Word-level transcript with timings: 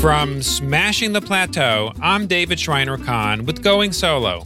From 0.00 0.40
Smashing 0.40 1.12
the 1.12 1.20
Plateau, 1.20 1.92
I'm 2.00 2.26
David 2.26 2.58
Shriner 2.58 2.96
Cahn 2.96 3.44
with 3.44 3.62
Going 3.62 3.92
Solo. 3.92 4.44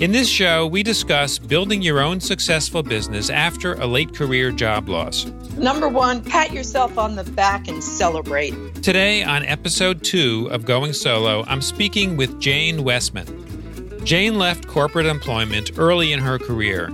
In 0.00 0.12
this 0.12 0.30
show, 0.30 0.66
we 0.66 0.82
discuss 0.82 1.38
building 1.38 1.82
your 1.82 2.00
own 2.00 2.20
successful 2.20 2.82
business 2.82 3.28
after 3.28 3.74
a 3.74 3.86
late 3.86 4.14
career 4.14 4.50
job 4.50 4.88
loss. 4.88 5.26
Number 5.58 5.90
one, 5.90 6.24
pat 6.24 6.54
yourself 6.54 6.96
on 6.96 7.16
the 7.16 7.24
back 7.24 7.68
and 7.68 7.84
celebrate. 7.84 8.54
Today, 8.82 9.22
on 9.22 9.44
episode 9.44 10.02
two 10.02 10.48
of 10.50 10.64
Going 10.64 10.94
Solo, 10.94 11.44
I'm 11.48 11.60
speaking 11.60 12.16
with 12.16 12.40
Jane 12.40 12.82
Wesman. 12.82 14.06
Jane 14.06 14.38
left 14.38 14.66
corporate 14.66 15.04
employment 15.04 15.72
early 15.76 16.12
in 16.12 16.20
her 16.20 16.38
career. 16.38 16.90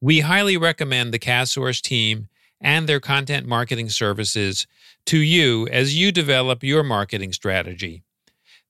We 0.00 0.18
highly 0.20 0.56
recommend 0.56 1.14
the 1.14 1.20
KazSource 1.20 1.80
team 1.80 2.26
and 2.62 2.88
their 2.88 3.00
content 3.00 3.46
marketing 3.46 3.90
services 3.90 4.66
to 5.06 5.18
you 5.18 5.66
as 5.68 5.98
you 5.98 6.12
develop 6.12 6.62
your 6.62 6.82
marketing 6.82 7.32
strategy. 7.32 8.02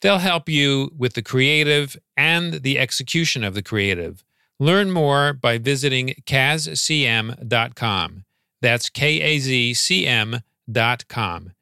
They'll 0.01 0.19
help 0.19 0.49
you 0.49 0.91
with 0.97 1.15
the 1.15 1.23
creative 1.23 1.97
and 2.17 2.55
the 2.55 2.79
execution 2.79 3.45
of 3.45 3.55
the 3.55 3.63
creative. 3.63 4.25
Learn 4.59 4.91
more 4.91 5.33
by 5.33 5.59
visiting 5.59 6.15
kazcm.com. 6.27 8.25
That's 8.61 8.91
K 8.91 9.21
A 9.21 9.39
Z 9.39 9.75
C 9.75 10.07
M.com. 10.07 11.53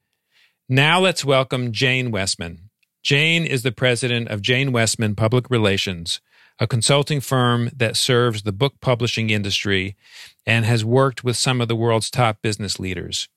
Now 0.68 1.00
let's 1.00 1.24
welcome 1.24 1.72
Jane 1.72 2.10
Wesman. 2.10 2.70
Jane 3.02 3.44
is 3.44 3.62
the 3.62 3.72
president 3.72 4.28
of 4.28 4.42
Jane 4.42 4.72
Wesman 4.72 5.16
Public 5.16 5.50
Relations, 5.50 6.20
a 6.60 6.66
consulting 6.66 7.20
firm 7.20 7.70
that 7.74 7.96
serves 7.96 8.42
the 8.42 8.52
book 8.52 8.74
publishing 8.80 9.30
industry 9.30 9.96
and 10.46 10.66
has 10.66 10.84
worked 10.84 11.24
with 11.24 11.36
some 11.36 11.58
of 11.60 11.68
the 11.68 11.74
world's 11.74 12.10
top 12.10 12.42
business 12.42 12.78
leaders. 12.78 13.28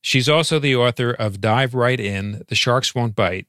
She's 0.00 0.28
also 0.28 0.58
the 0.58 0.74
author 0.74 1.12
of 1.12 1.40
Dive 1.40 1.74
Right 1.74 2.00
In 2.00 2.42
The 2.48 2.56
Sharks 2.56 2.92
Won't 2.92 3.14
Bite, 3.14 3.46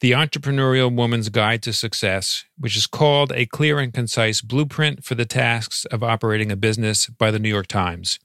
The 0.00 0.10
Entrepreneurial 0.10 0.94
Woman's 0.94 1.28
Guide 1.28 1.62
to 1.62 1.72
Success, 1.72 2.44
which 2.58 2.76
is 2.76 2.88
called 2.88 3.30
a 3.32 3.46
clear 3.46 3.78
and 3.78 3.94
concise 3.94 4.40
blueprint 4.40 5.04
for 5.04 5.14
the 5.14 5.24
tasks 5.24 5.84
of 5.86 6.02
operating 6.02 6.50
a 6.50 6.56
business 6.56 7.06
by 7.06 7.30
the 7.30 7.38
New 7.38 7.48
York 7.48 7.68
Times. 7.68 8.18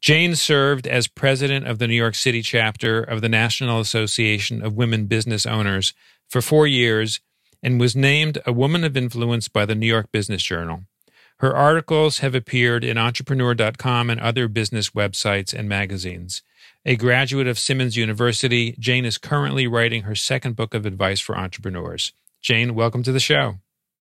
Jane 0.00 0.34
served 0.34 0.86
as 0.86 1.06
president 1.06 1.66
of 1.66 1.78
the 1.78 1.86
New 1.88 1.94
York 1.94 2.14
City 2.14 2.42
chapter 2.42 3.02
of 3.02 3.22
the 3.22 3.28
National 3.28 3.80
Association 3.80 4.62
of 4.62 4.74
Women 4.74 5.06
Business 5.06 5.46
Owners 5.46 5.94
for 6.28 6.42
four 6.42 6.66
years 6.66 7.20
and 7.62 7.78
was 7.78 7.94
named 7.94 8.38
a 8.44 8.52
Woman 8.52 8.84
of 8.84 8.96
Influence 8.96 9.48
by 9.48 9.64
the 9.64 9.74
New 9.74 9.86
York 9.86 10.10
Business 10.12 10.42
Journal. 10.42 10.84
Her 11.38 11.54
articles 11.54 12.18
have 12.18 12.34
appeared 12.34 12.84
in 12.84 12.98
Entrepreneur.com 12.98 14.10
and 14.10 14.20
other 14.20 14.48
business 14.48 14.90
websites 14.90 15.52
and 15.52 15.68
magazines. 15.68 16.42
A 16.84 16.96
graduate 16.96 17.46
of 17.46 17.58
Simmons 17.58 17.96
University, 17.96 18.76
Jane 18.78 19.04
is 19.04 19.18
currently 19.18 19.66
writing 19.66 20.02
her 20.02 20.14
second 20.14 20.56
book 20.56 20.74
of 20.74 20.86
advice 20.86 21.20
for 21.20 21.36
entrepreneurs. 21.36 22.12
Jane, 22.40 22.74
welcome 22.74 23.02
to 23.04 23.12
the 23.12 23.20
show. 23.20 23.56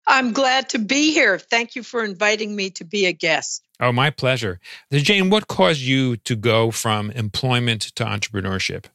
I'm 0.08 0.34
glad 0.34 0.70
to 0.70 0.80
be 0.80 1.14
here. 1.14 1.38
Thank 1.38 1.76
you 1.76 1.84
for 1.84 2.04
inviting 2.04 2.56
me 2.56 2.72
to 2.72 2.84
be 2.84 3.06
a 3.06 3.14
guest. 3.14 3.64
Oh, 3.80 3.92
my 3.92 4.10
pleasure. 4.10 4.60
Jane, 4.92 5.30
what 5.30 5.48
caused 5.48 5.82
you 5.82 6.18
to 6.18 6.36
go 6.36 6.72
from 6.72 7.12
employment 7.12 7.82
to 7.96 8.04
entrepreneurship? 8.04 8.86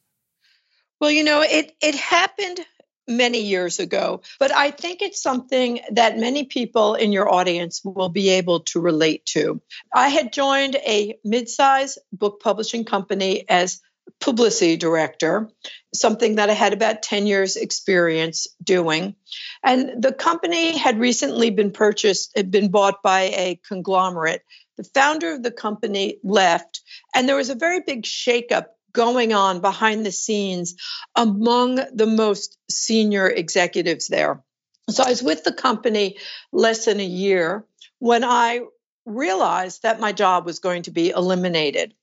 Well, 0.99 1.11
you 1.11 1.23
know, 1.23 1.41
it 1.41 1.75
it 1.81 1.95
happened 1.95 2.65
many 3.07 3.41
years 3.43 3.79
ago. 3.79 4.21
But 4.39 4.53
I 4.53 4.71
think 4.71 5.01
it's 5.01 5.21
something 5.21 5.79
that 5.91 6.17
many 6.17 6.43
people 6.45 6.95
in 6.95 7.11
your 7.11 7.31
audience 7.31 7.81
will 7.83 8.09
be 8.09 8.29
able 8.29 8.61
to 8.61 8.79
relate 8.79 9.25
to. 9.27 9.61
I 9.93 10.09
had 10.09 10.33
joined 10.33 10.75
a 10.75 11.17
mid-sized 11.23 11.99
book 12.11 12.41
publishing 12.41 12.85
company 12.85 13.45
as 13.49 13.81
publicity 14.19 14.77
director, 14.77 15.49
something 15.93 16.35
that 16.35 16.49
I 16.49 16.53
had 16.53 16.73
about 16.73 17.03
10 17.03 17.27
years 17.27 17.55
experience 17.55 18.47
doing. 18.63 19.15
And 19.63 20.01
the 20.01 20.13
company 20.13 20.77
had 20.77 20.99
recently 20.99 21.49
been 21.49 21.71
purchased, 21.71 22.31
had 22.35 22.49
been 22.49 22.71
bought 22.71 23.03
by 23.03 23.23
a 23.23 23.59
conglomerate. 23.67 24.43
The 24.77 24.83
founder 24.83 25.33
of 25.33 25.43
the 25.43 25.51
company 25.51 26.19
left, 26.23 26.81
and 27.15 27.27
there 27.27 27.35
was 27.35 27.49
a 27.49 27.55
very 27.55 27.81
big 27.81 28.03
shakeup 28.03 28.67
going 28.97 29.31
on 29.31 29.61
behind 29.61 30.03
the 30.05 30.11
scenes 30.11 30.75
among 31.15 31.75
the 31.93 32.07
most 32.07 32.57
senior 32.69 33.27
executives 33.29 34.07
there. 34.07 34.43
So 34.89 35.03
I 35.03 35.09
was 35.09 35.21
with 35.21 35.43
the 35.43 35.53
company 35.53 36.17
less 36.51 36.85
than 36.85 36.99
a 36.99 37.05
year 37.05 37.63
when 37.99 38.23
I 38.23 38.61
realized 39.05 39.83
that 39.83 39.99
my 39.99 40.13
job 40.13 40.45
was 40.45 40.59
going 40.59 40.83
to 40.83 40.91
be 40.91 41.11
eliminated. 41.11 41.93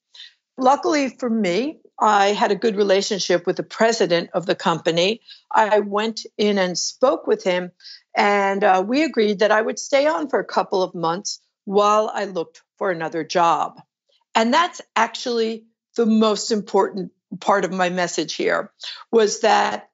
Luckily 0.56 1.08
for 1.08 1.28
me, 1.28 1.80
I 1.98 2.28
had 2.28 2.52
a 2.52 2.62
good 2.64 2.76
relationship 2.76 3.44
with 3.44 3.56
the 3.56 3.62
president 3.62 4.30
of 4.32 4.46
the 4.46 4.54
company. 4.54 5.20
I 5.50 5.80
went 5.80 6.20
in 6.38 6.58
and 6.58 6.78
spoke 6.78 7.26
with 7.26 7.42
him, 7.42 7.72
and 8.16 8.62
uh, 8.62 8.84
we 8.86 9.02
agreed 9.02 9.40
that 9.40 9.50
I 9.50 9.62
would 9.62 9.78
stay 9.78 10.06
on 10.06 10.28
for 10.28 10.38
a 10.38 10.44
couple 10.44 10.82
of 10.82 10.94
months 10.94 11.40
while 11.64 12.10
I 12.12 12.26
looked 12.26 12.62
for 12.78 12.90
another 12.90 13.24
job. 13.24 13.80
And 14.34 14.52
that's 14.52 14.80
actually 14.94 15.64
the 15.96 16.06
most 16.06 16.50
important 16.50 17.12
part 17.40 17.64
of 17.64 17.72
my 17.72 17.88
message 17.88 18.34
here 18.34 18.72
was 19.10 19.40
that 19.40 19.90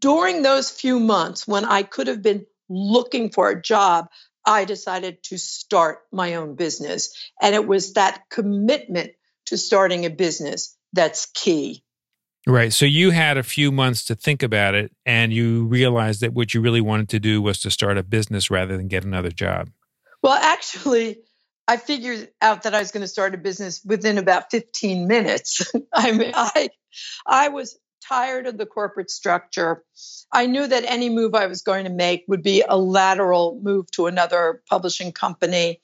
during 0.00 0.42
those 0.42 0.70
few 0.70 0.98
months 1.00 1.46
when 1.46 1.64
I 1.64 1.82
could 1.82 2.08
have 2.08 2.22
been 2.22 2.46
looking 2.68 3.30
for 3.30 3.48
a 3.48 3.60
job, 3.60 4.08
I 4.44 4.64
decided 4.64 5.22
to 5.24 5.38
start 5.38 6.00
my 6.12 6.34
own 6.34 6.54
business. 6.54 7.14
And 7.40 7.54
it 7.54 7.66
was 7.66 7.94
that 7.94 8.24
commitment 8.30 9.12
to 9.46 9.56
starting 9.56 10.04
a 10.04 10.10
business 10.10 10.76
that's 10.92 11.26
key. 11.34 11.84
Right. 12.46 12.72
So 12.72 12.86
you 12.86 13.10
had 13.10 13.36
a 13.36 13.42
few 13.42 13.70
months 13.70 14.04
to 14.06 14.14
think 14.14 14.42
about 14.42 14.74
it 14.74 14.90
and 15.04 15.32
you 15.32 15.66
realized 15.66 16.22
that 16.22 16.32
what 16.32 16.54
you 16.54 16.62
really 16.62 16.80
wanted 16.80 17.10
to 17.10 17.20
do 17.20 17.42
was 17.42 17.60
to 17.60 17.70
start 17.70 17.98
a 17.98 18.02
business 18.02 18.50
rather 18.50 18.76
than 18.76 18.88
get 18.88 19.04
another 19.04 19.30
job. 19.30 19.70
Well, 20.22 20.32
actually, 20.32 21.18
I 21.68 21.76
figured 21.76 22.30
out 22.40 22.62
that 22.62 22.74
I 22.74 22.78
was 22.78 22.90
going 22.92 23.02
to 23.02 23.08
start 23.08 23.34
a 23.34 23.38
business 23.38 23.82
within 23.84 24.16
about 24.16 24.50
15 24.50 25.06
minutes. 25.06 25.70
I 25.94 26.12
mean, 26.12 26.32
I, 26.34 26.70
I 27.26 27.48
was 27.48 27.78
tired 28.08 28.46
of 28.46 28.56
the 28.56 28.64
corporate 28.64 29.10
structure. 29.10 29.84
I 30.32 30.46
knew 30.46 30.66
that 30.66 30.84
any 30.86 31.10
move 31.10 31.34
I 31.34 31.46
was 31.46 31.60
going 31.60 31.84
to 31.84 31.90
make 31.90 32.24
would 32.26 32.42
be 32.42 32.64
a 32.66 32.78
lateral 32.78 33.60
move 33.62 33.90
to 33.92 34.06
another 34.06 34.62
publishing 34.68 35.12
company. 35.12 35.82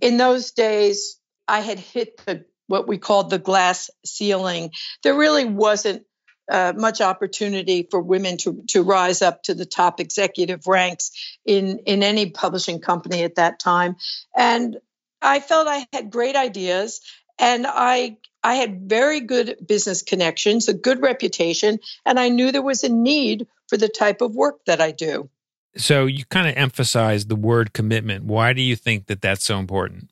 In 0.00 0.16
those 0.16 0.52
days, 0.52 1.20
I 1.46 1.60
had 1.60 1.78
hit 1.78 2.24
the 2.24 2.46
what 2.66 2.86
we 2.86 2.98
called 2.98 3.30
the 3.30 3.38
glass 3.38 3.90
ceiling. 4.04 4.70
There 5.02 5.16
really 5.16 5.46
wasn't 5.46 6.04
uh, 6.50 6.72
much 6.76 7.00
opportunity 7.00 7.86
for 7.90 8.00
women 8.00 8.36
to, 8.38 8.62
to 8.68 8.82
rise 8.82 9.22
up 9.22 9.42
to 9.42 9.54
the 9.54 9.66
top 9.66 10.00
executive 10.00 10.66
ranks 10.66 11.10
in, 11.44 11.80
in 11.86 12.02
any 12.02 12.30
publishing 12.30 12.80
company 12.80 13.22
at 13.22 13.34
that 13.34 13.58
time. 13.58 13.96
And 14.36 14.78
I 15.20 15.40
felt 15.40 15.68
I 15.68 15.86
had 15.92 16.10
great 16.10 16.36
ideas 16.36 17.00
and 17.38 17.66
I 17.66 18.16
I 18.42 18.54
had 18.54 18.88
very 18.88 19.20
good 19.20 19.56
business 19.66 20.02
connections, 20.02 20.68
a 20.68 20.74
good 20.74 21.02
reputation, 21.02 21.80
and 22.06 22.20
I 22.20 22.28
knew 22.28 22.52
there 22.52 22.62
was 22.62 22.84
a 22.84 22.88
need 22.88 23.48
for 23.68 23.76
the 23.76 23.88
type 23.88 24.20
of 24.20 24.34
work 24.34 24.64
that 24.66 24.80
I 24.80 24.92
do. 24.92 25.28
So 25.76 26.06
you 26.06 26.24
kind 26.24 26.48
of 26.48 26.56
emphasize 26.56 27.26
the 27.26 27.36
word 27.36 27.72
commitment. 27.72 28.24
Why 28.24 28.52
do 28.52 28.62
you 28.62 28.76
think 28.76 29.06
that 29.06 29.20
that's 29.20 29.44
so 29.44 29.58
important? 29.58 30.10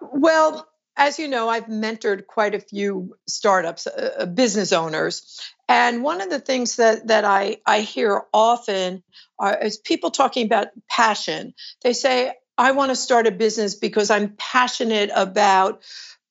Well, 0.00 0.68
as 0.96 1.18
you 1.18 1.28
know, 1.28 1.48
I've 1.48 1.66
mentored 1.66 2.26
quite 2.26 2.54
a 2.54 2.60
few 2.60 3.16
startups, 3.26 3.86
uh, 3.86 4.14
uh, 4.20 4.26
business 4.26 4.72
owners. 4.72 5.40
And 5.68 6.02
one 6.02 6.20
of 6.20 6.30
the 6.30 6.38
things 6.38 6.76
that, 6.76 7.08
that 7.08 7.24
I, 7.24 7.58
I 7.66 7.80
hear 7.80 8.22
often 8.32 9.02
are, 9.38 9.58
is 9.58 9.76
people 9.76 10.10
talking 10.10 10.46
about 10.46 10.68
passion. 10.88 11.54
They 11.82 11.94
say, 11.94 12.32
I 12.56 12.72
want 12.72 12.90
to 12.90 12.96
start 12.96 13.26
a 13.26 13.32
business 13.32 13.74
because 13.74 14.10
I'm 14.10 14.34
passionate 14.36 15.10
about 15.14 15.82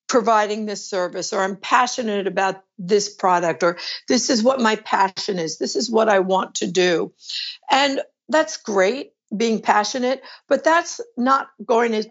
providing 0.07 0.65
this 0.65 0.87
service 0.87 1.33
or 1.33 1.41
I'm 1.41 1.57
passionate 1.57 2.27
about 2.27 2.63
this 2.77 3.13
product 3.13 3.63
or 3.63 3.77
this 4.07 4.29
is 4.29 4.43
what 4.43 4.61
my 4.61 4.75
passion 4.75 5.39
is. 5.39 5.57
This 5.57 5.75
is 5.75 5.89
what 5.89 6.09
I 6.09 6.19
want 6.19 6.55
to 6.55 6.67
do. 6.67 7.13
And 7.69 8.01
that's 8.29 8.57
great 8.57 9.13
being 9.35 9.61
passionate, 9.61 10.21
but 10.47 10.63
that's 10.63 11.01
not 11.17 11.47
going 11.65 11.93
to 11.93 12.09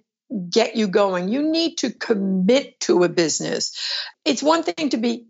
get 0.51 0.77
you 0.77 0.89
going. 0.89 1.29
You 1.29 1.43
need 1.43 1.79
to 1.79 1.91
commit 1.91 2.81
to 2.81 3.05
a 3.05 3.09
business. 3.09 3.73
It's 4.25 4.43
one 4.43 4.63
thing 4.63 4.91
to 4.91 4.97
be 4.97 5.27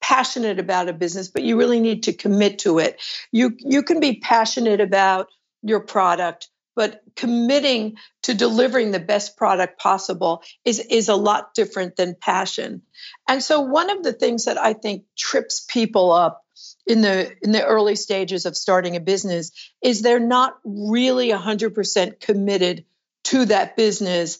passionate 0.00 0.58
about 0.58 0.88
a 0.88 0.92
business, 0.92 1.28
but 1.28 1.42
you 1.42 1.56
really 1.56 1.80
need 1.80 2.04
to 2.04 2.12
commit 2.12 2.60
to 2.60 2.78
it. 2.78 3.00
You 3.32 3.56
you 3.58 3.82
can 3.82 4.00
be 4.00 4.20
passionate 4.20 4.80
about 4.80 5.28
your 5.62 5.80
product, 5.80 6.48
but 6.76 7.00
committing 7.16 7.96
to 8.22 8.34
delivering 8.34 8.92
the 8.92 9.00
best 9.00 9.36
product 9.36 9.80
possible 9.80 10.42
is 10.64 10.78
is 10.78 11.08
a 11.08 11.16
lot 11.16 11.54
different 11.54 11.96
than 11.96 12.14
passion. 12.14 12.82
And 13.26 13.42
so 13.42 13.62
one 13.62 13.90
of 13.90 14.04
the 14.04 14.12
things 14.12 14.44
that 14.44 14.58
I 14.58 14.74
think 14.74 15.04
trips 15.16 15.66
people 15.68 16.12
up 16.12 16.44
in 16.86 17.00
the 17.00 17.32
in 17.42 17.50
the 17.50 17.64
early 17.64 17.96
stages 17.96 18.46
of 18.46 18.56
starting 18.56 18.94
a 18.94 19.00
business 19.00 19.50
is 19.82 20.02
they're 20.02 20.20
not 20.20 20.58
really 20.64 21.30
100% 21.30 22.20
committed 22.20 22.84
to 23.24 23.46
that 23.46 23.76
business. 23.76 24.38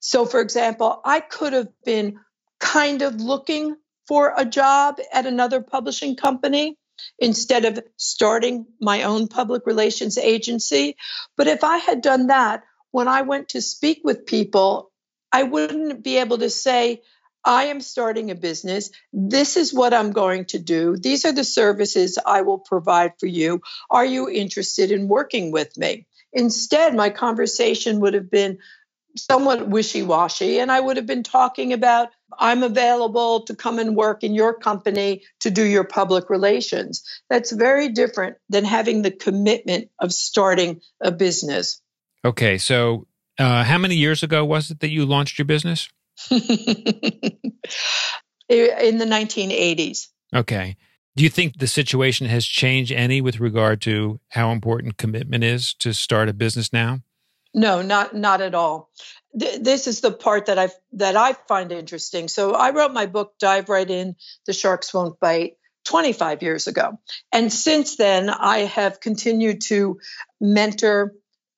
So 0.00 0.26
for 0.26 0.40
example, 0.40 1.00
I 1.04 1.20
could 1.20 1.52
have 1.52 1.68
been 1.84 2.18
kind 2.58 3.02
of 3.02 3.20
looking 3.20 3.76
for 4.08 4.32
a 4.36 4.44
job 4.44 4.98
at 5.12 5.26
another 5.26 5.60
publishing 5.60 6.16
company 6.16 6.76
instead 7.18 7.64
of 7.64 7.80
starting 7.96 8.66
my 8.80 9.02
own 9.02 9.28
public 9.28 9.66
relations 9.66 10.18
agency. 10.18 10.96
But 11.36 11.46
if 11.46 11.64
I 11.64 11.78
had 11.78 12.02
done 12.02 12.28
that, 12.28 12.64
when 12.90 13.08
I 13.08 13.22
went 13.22 13.50
to 13.50 13.60
speak 13.60 14.00
with 14.04 14.26
people, 14.26 14.90
I 15.32 15.42
wouldn't 15.42 16.04
be 16.04 16.18
able 16.18 16.38
to 16.38 16.50
say, 16.50 17.02
I 17.44 17.64
am 17.64 17.80
starting 17.80 18.30
a 18.30 18.34
business. 18.34 18.90
This 19.12 19.56
is 19.56 19.74
what 19.74 19.92
I'm 19.92 20.12
going 20.12 20.46
to 20.46 20.58
do. 20.58 20.96
These 20.96 21.24
are 21.24 21.32
the 21.32 21.44
services 21.44 22.18
I 22.24 22.42
will 22.42 22.58
provide 22.58 23.12
for 23.18 23.26
you. 23.26 23.60
Are 23.90 24.04
you 24.04 24.30
interested 24.30 24.90
in 24.90 25.08
working 25.08 25.50
with 25.50 25.76
me? 25.76 26.06
Instead, 26.32 26.94
my 26.94 27.10
conversation 27.10 28.00
would 28.00 28.14
have 28.14 28.30
been 28.30 28.58
somewhat 29.16 29.68
wishy 29.68 30.02
washy, 30.02 30.58
and 30.58 30.72
I 30.72 30.80
would 30.80 30.96
have 30.96 31.06
been 31.06 31.22
talking 31.22 31.72
about 31.72 32.08
I'm 32.38 32.62
available 32.62 33.42
to 33.44 33.54
come 33.54 33.78
and 33.78 33.96
work 33.96 34.22
in 34.22 34.34
your 34.34 34.54
company 34.54 35.22
to 35.40 35.50
do 35.50 35.64
your 35.64 35.84
public 35.84 36.30
relations. 36.30 37.02
That's 37.28 37.52
very 37.52 37.88
different 37.88 38.36
than 38.48 38.64
having 38.64 39.02
the 39.02 39.10
commitment 39.10 39.90
of 39.98 40.12
starting 40.12 40.80
a 41.00 41.10
business. 41.10 41.80
Okay, 42.24 42.58
so 42.58 43.06
uh, 43.38 43.64
how 43.64 43.78
many 43.78 43.96
years 43.96 44.22
ago 44.22 44.44
was 44.44 44.70
it 44.70 44.80
that 44.80 44.90
you 44.90 45.06
launched 45.06 45.38
your 45.38 45.44
business? 45.46 45.88
in 46.30 46.38
the 48.48 49.04
1980s. 49.04 50.08
Okay. 50.34 50.76
Do 51.16 51.22
you 51.22 51.30
think 51.30 51.58
the 51.58 51.66
situation 51.68 52.26
has 52.26 52.44
changed 52.44 52.90
any 52.90 53.20
with 53.20 53.38
regard 53.38 53.80
to 53.82 54.20
how 54.30 54.50
important 54.50 54.96
commitment 54.96 55.44
is 55.44 55.74
to 55.74 55.94
start 55.94 56.28
a 56.28 56.32
business 56.32 56.72
now? 56.72 57.00
No, 57.54 57.82
not 57.82 58.14
not 58.14 58.40
at 58.40 58.54
all. 58.54 58.90
Th- 59.38 59.60
this 59.60 59.86
is 59.86 60.00
the 60.00 60.10
part 60.10 60.46
that 60.46 60.58
I 60.58 60.70
that 60.94 61.16
I 61.16 61.32
find 61.32 61.70
interesting. 61.70 62.28
So 62.28 62.54
I 62.54 62.70
wrote 62.70 62.92
my 62.92 63.06
book 63.06 63.34
Dive 63.38 63.68
Right 63.68 63.88
In, 63.88 64.16
The 64.46 64.52
Sharks 64.52 64.92
Won't 64.92 65.20
Bite 65.20 65.56
25 65.84 66.42
years 66.42 66.66
ago. 66.66 66.98
And 67.32 67.52
since 67.52 67.96
then 67.96 68.28
I 68.28 68.60
have 68.60 69.00
continued 69.00 69.60
to 69.62 70.00
mentor 70.40 71.14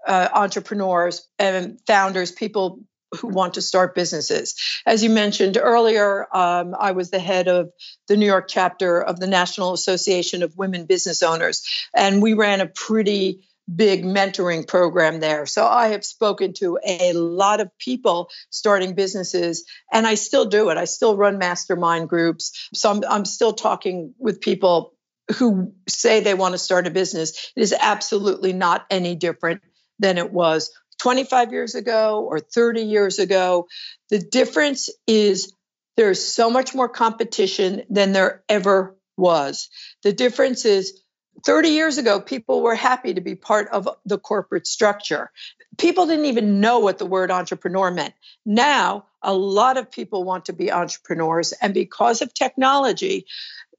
uh, 0.07 0.29
entrepreneurs 0.33 1.27
and 1.39 1.81
founders, 1.87 2.31
people 2.31 2.81
who 3.21 3.29
want 3.29 3.55
to 3.55 3.63
start 3.63 3.95
businesses. 3.95 4.55
As 4.85 5.03
you 5.03 5.11
mentioned 5.11 5.57
earlier, 5.61 6.27
um, 6.37 6.75
I 6.79 6.93
was 6.93 7.11
the 7.11 7.19
head 7.19 7.49
of 7.49 7.71
the 8.09 8.17
New 8.17 8.27
York 8.27 8.49
chapter 8.49 9.01
of 9.01 9.19
the 9.19 9.27
National 9.27 9.73
Association 9.73 10.43
of 10.43 10.57
Women 10.57 10.87
Business 10.87 11.23
Owners, 11.23 11.89
and 11.95 12.21
we 12.21 12.35
ran 12.35 12.61
a 12.61 12.67
pretty 12.67 13.47
big 13.75 14.05
mentoring 14.05 14.67
program 14.67 15.21
there. 15.21 15.47
So 15.47 15.67
I 15.67 15.89
have 15.89 16.05
spoken 16.05 16.53
to 16.55 16.79
a 16.87 17.13
lot 17.13 17.61
of 17.61 17.77
people 17.79 18.31
starting 18.51 18.95
businesses, 18.95 19.65
and 19.93 20.07
I 20.07 20.15
still 20.15 20.45
do 20.45 20.71
it. 20.71 20.77
I 20.77 20.85
still 20.85 21.17
run 21.17 21.39
mastermind 21.39 22.09
groups. 22.09 22.69
So 22.75 22.91
I'm, 22.91 23.03
I'm 23.09 23.25
still 23.25 23.53
talking 23.53 24.15
with 24.19 24.41
people 24.41 24.95
who 25.39 25.73
say 25.89 26.21
they 26.21 26.35
want 26.35 26.55
to 26.55 26.59
start 26.59 26.87
a 26.87 26.91
business. 26.91 27.53
It 27.57 27.63
is 27.63 27.75
absolutely 27.79 28.53
not 28.53 28.87
any 28.91 29.17
different 29.17 29.63
than 29.99 30.19
it 30.19 30.33
was 30.33 30.71
25 31.01 31.53
years 31.53 31.75
ago 31.75 32.25
or 32.29 32.39
30 32.39 32.83
years 32.83 33.19
ago. 33.19 33.67
The 34.11 34.19
difference 34.19 34.89
is 35.07 35.53
there's 35.97 36.25
so 36.25 36.51
much 36.51 36.75
more 36.75 36.89
competition 36.89 37.83
than 37.91 38.13
there 38.13 38.45
ever 38.49 38.97
was. 39.17 39.69
The 40.03 40.13
difference 40.13 40.65
is 40.65 41.03
30 41.45 41.69
years 41.71 41.99
ago, 41.99 42.21
people 42.21 42.63
were 42.63 42.75
happy 42.75 43.15
to 43.15 43.21
be 43.21 43.35
part 43.35 43.69
of 43.69 43.89
the 44.05 44.19
corporate 44.19 44.67
structure. 44.67 45.31
People 45.79 46.07
didn't 46.07 46.27
even 46.27 46.61
know 46.61 46.79
what 46.79 46.99
the 46.99 47.07
word 47.07 47.31
entrepreneur 47.31 47.91
meant. 47.91 48.15
Now, 48.45 49.07
a 49.23 49.35
lot 49.35 49.77
of 49.77 49.91
people 49.91 50.25
want 50.25 50.47
to 50.47 50.53
be 50.53 50.73
entrepreneurs. 50.73 51.53
And 51.53 51.75
because 51.75 52.23
of 52.23 52.33
technology, 52.33 53.27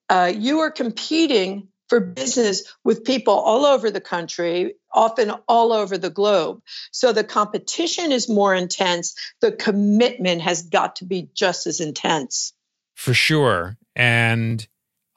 uh, 0.09 0.31
you 0.35 0.59
are 0.59 0.71
competing 0.71 1.69
for 1.89 1.99
business 1.99 2.63
with 2.83 3.05
people 3.05 3.33
all 3.33 3.65
over 3.65 3.89
the 3.89 4.01
country, 4.01 4.75
often 4.91 5.31
all 5.47 5.71
over 5.71 5.97
the 5.97 6.09
globe. 6.09 6.61
So 6.91 7.13
the 7.13 7.23
competition 7.23 8.11
is 8.11 8.27
more 8.27 8.53
intense. 8.53 9.15
The 9.41 9.51
commitment 9.53 10.41
has 10.41 10.63
got 10.63 10.97
to 10.97 11.05
be 11.05 11.29
just 11.33 11.65
as 11.65 11.79
intense. 11.79 12.53
For 12.95 13.13
sure. 13.13 13.77
And 13.95 14.67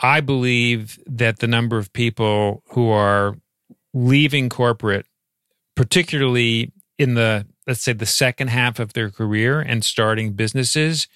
I 0.02 0.20
believe 0.20 0.98
that 1.06 1.38
the 1.40 1.46
number 1.46 1.78
of 1.78 1.92
people 1.92 2.62
who 2.70 2.90
are 2.90 3.36
leaving 3.92 4.48
corporate, 4.48 5.06
particularly 5.76 6.72
in 6.98 7.14
the, 7.14 7.46
let's 7.66 7.82
say, 7.82 7.92
the 7.92 8.06
second 8.06 8.48
half 8.48 8.78
of 8.78 8.92
their 8.92 9.10
career 9.10 9.60
and 9.60 9.84
starting 9.84 10.32
businesses, 10.32 11.08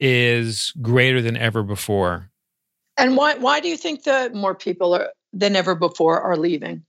is 0.00 0.72
greater 0.82 1.22
than 1.22 1.36
ever 1.36 1.62
before. 1.62 2.30
And 2.96 3.16
why 3.16 3.36
why 3.36 3.60
do 3.60 3.68
you 3.68 3.76
think 3.76 4.04
that 4.04 4.34
more 4.34 4.54
people 4.54 4.94
are, 4.94 5.10
than 5.32 5.56
ever 5.56 5.74
before 5.74 6.20
are 6.20 6.36
leaving? 6.36 6.84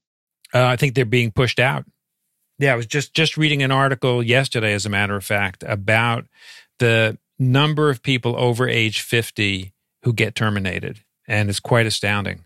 Uh, 0.54 0.66
I 0.66 0.76
think 0.76 0.94
they're 0.94 1.06
being 1.06 1.32
pushed 1.32 1.60
out. 1.60 1.86
Yeah, 2.60 2.74
I 2.74 2.76
was 2.76 2.86
just 2.86 3.14
just 3.14 3.38
reading 3.38 3.64
an 3.64 3.72
article 3.72 4.22
yesterday, 4.22 4.74
as 4.74 4.86
a 4.86 4.90
matter 4.90 5.16
of 5.16 5.24
fact, 5.24 5.64
about 5.66 6.26
the 6.80 7.18
number 7.40 7.90
of 7.90 8.04
people 8.04 8.36
over 8.38 8.68
age 8.68 9.02
fifty 9.02 9.74
who 10.04 10.14
get 10.14 10.36
terminated, 10.36 11.04
and 11.28 11.50
it's 11.50 11.60
quite 11.60 11.86
astounding. 11.86 12.44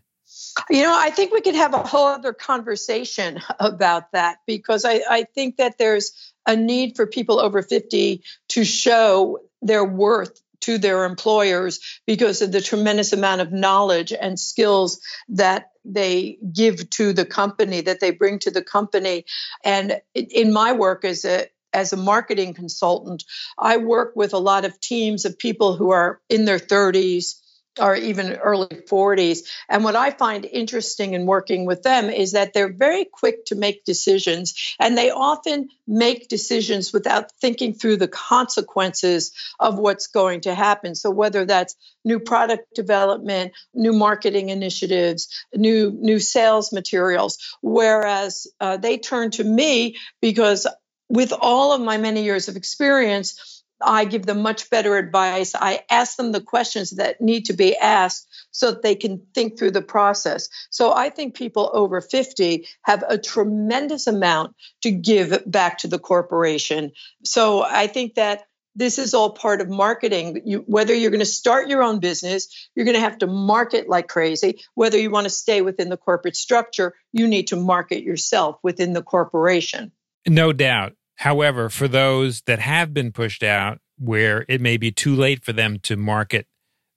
You 0.69 0.83
know, 0.83 0.95
I 0.95 1.09
think 1.09 1.31
we 1.31 1.41
could 1.41 1.55
have 1.55 1.73
a 1.73 1.83
whole 1.83 2.07
other 2.07 2.33
conversation 2.33 3.39
about 3.59 4.11
that 4.11 4.39
because 4.45 4.85
I, 4.85 5.01
I 5.09 5.23
think 5.23 5.57
that 5.57 5.77
there's 5.77 6.11
a 6.45 6.55
need 6.55 6.95
for 6.95 7.05
people 7.05 7.39
over 7.39 7.61
50 7.61 8.23
to 8.49 8.65
show 8.65 9.39
their 9.61 9.83
worth 9.83 10.41
to 10.61 10.77
their 10.77 11.05
employers 11.05 11.79
because 12.05 12.41
of 12.41 12.51
the 12.51 12.61
tremendous 12.61 13.13
amount 13.13 13.41
of 13.41 13.51
knowledge 13.51 14.11
and 14.11 14.39
skills 14.39 15.01
that 15.29 15.71
they 15.85 16.37
give 16.53 16.89
to 16.91 17.13
the 17.13 17.25
company 17.25 17.81
that 17.81 17.99
they 17.99 18.11
bring 18.11 18.39
to 18.39 18.51
the 18.51 18.61
company 18.61 19.25
and 19.63 20.01
in 20.13 20.51
my 20.51 20.73
work 20.73 21.05
as 21.05 21.23
a 21.23 21.47
as 21.71 21.93
a 21.93 21.97
marketing 21.97 22.53
consultant 22.53 23.23
i 23.57 23.77
work 23.77 24.11
with 24.15 24.33
a 24.33 24.37
lot 24.37 24.65
of 24.65 24.79
teams 24.81 25.23
of 25.23 25.39
people 25.39 25.75
who 25.75 25.91
are 25.91 26.19
in 26.27 26.43
their 26.45 26.59
30s 26.59 27.39
or 27.79 27.95
even 27.95 28.33
early 28.33 28.67
40s. 28.67 29.39
And 29.67 29.83
what 29.83 29.95
I 29.95 30.11
find 30.11 30.45
interesting 30.45 31.13
in 31.13 31.25
working 31.25 31.65
with 31.65 31.83
them 31.83 32.09
is 32.09 32.33
that 32.33 32.53
they're 32.53 32.71
very 32.71 33.05
quick 33.05 33.45
to 33.45 33.55
make 33.55 33.85
decisions, 33.85 34.75
and 34.79 34.97
they 34.97 35.11
often 35.11 35.69
make 35.87 36.27
decisions 36.27 36.93
without 36.93 37.31
thinking 37.41 37.73
through 37.73 37.97
the 37.97 38.07
consequences 38.07 39.31
of 39.59 39.77
what's 39.77 40.07
going 40.07 40.41
to 40.41 40.53
happen. 40.53 40.95
So 40.95 41.09
whether 41.09 41.45
that's 41.45 41.75
new 42.05 42.19
product 42.19 42.73
development, 42.75 43.53
new 43.73 43.93
marketing 43.93 44.49
initiatives, 44.49 45.27
new 45.55 45.91
new 45.99 46.19
sales 46.19 46.71
materials, 46.71 47.37
whereas 47.61 48.47
uh, 48.59 48.77
they 48.77 48.97
turn 48.97 49.31
to 49.31 49.43
me 49.43 49.97
because 50.21 50.67
with 51.09 51.33
all 51.33 51.73
of 51.73 51.81
my 51.81 51.97
many 51.97 52.23
years 52.23 52.47
of 52.47 52.55
experience 52.55 53.58
I 53.81 54.05
give 54.05 54.25
them 54.25 54.41
much 54.41 54.69
better 54.69 54.97
advice. 54.97 55.55
I 55.55 55.81
ask 55.89 56.17
them 56.17 56.31
the 56.31 56.41
questions 56.41 56.91
that 56.91 57.21
need 57.21 57.45
to 57.45 57.53
be 57.53 57.77
asked 57.77 58.27
so 58.51 58.71
that 58.71 58.81
they 58.81 58.95
can 58.95 59.21
think 59.33 59.57
through 59.57 59.71
the 59.71 59.81
process. 59.81 60.49
So 60.69 60.93
I 60.93 61.09
think 61.09 61.35
people 61.35 61.69
over 61.73 62.01
50 62.01 62.67
have 62.83 63.03
a 63.07 63.17
tremendous 63.17 64.07
amount 64.07 64.55
to 64.83 64.91
give 64.91 65.43
back 65.45 65.79
to 65.79 65.87
the 65.87 65.99
corporation. 65.99 66.91
So 67.23 67.63
I 67.63 67.87
think 67.87 68.15
that 68.15 68.43
this 68.75 68.97
is 68.97 69.13
all 69.13 69.31
part 69.31 69.61
of 69.61 69.69
marketing. 69.69 70.41
You, 70.45 70.63
whether 70.65 70.93
you're 70.93 71.11
going 71.11 71.19
to 71.19 71.25
start 71.25 71.67
your 71.67 71.83
own 71.83 71.99
business, 71.99 72.69
you're 72.75 72.85
going 72.85 72.95
to 72.95 73.01
have 73.01 73.17
to 73.19 73.27
market 73.27 73.89
like 73.89 74.07
crazy. 74.07 74.61
Whether 74.75 74.97
you 74.97 75.09
want 75.09 75.25
to 75.25 75.29
stay 75.29 75.61
within 75.61 75.89
the 75.89 75.97
corporate 75.97 76.35
structure, 76.35 76.93
you 77.11 77.27
need 77.27 77.47
to 77.47 77.55
market 77.55 78.03
yourself 78.03 78.57
within 78.63 78.93
the 78.93 79.03
corporation. 79.03 79.91
No 80.27 80.53
doubt. 80.53 80.93
However, 81.19 81.69
for 81.69 81.89
those 81.89 82.43
that 82.43 82.59
have 82.59 82.93
been 82.93 83.11
pushed 83.11 83.43
out, 83.43 83.79
where 83.97 84.45
it 84.47 84.61
may 84.61 84.77
be 84.77 84.89
too 84.89 85.13
late 85.13 85.43
for 85.43 85.51
them 85.51 85.77
to 85.79 85.97
market 85.97 86.47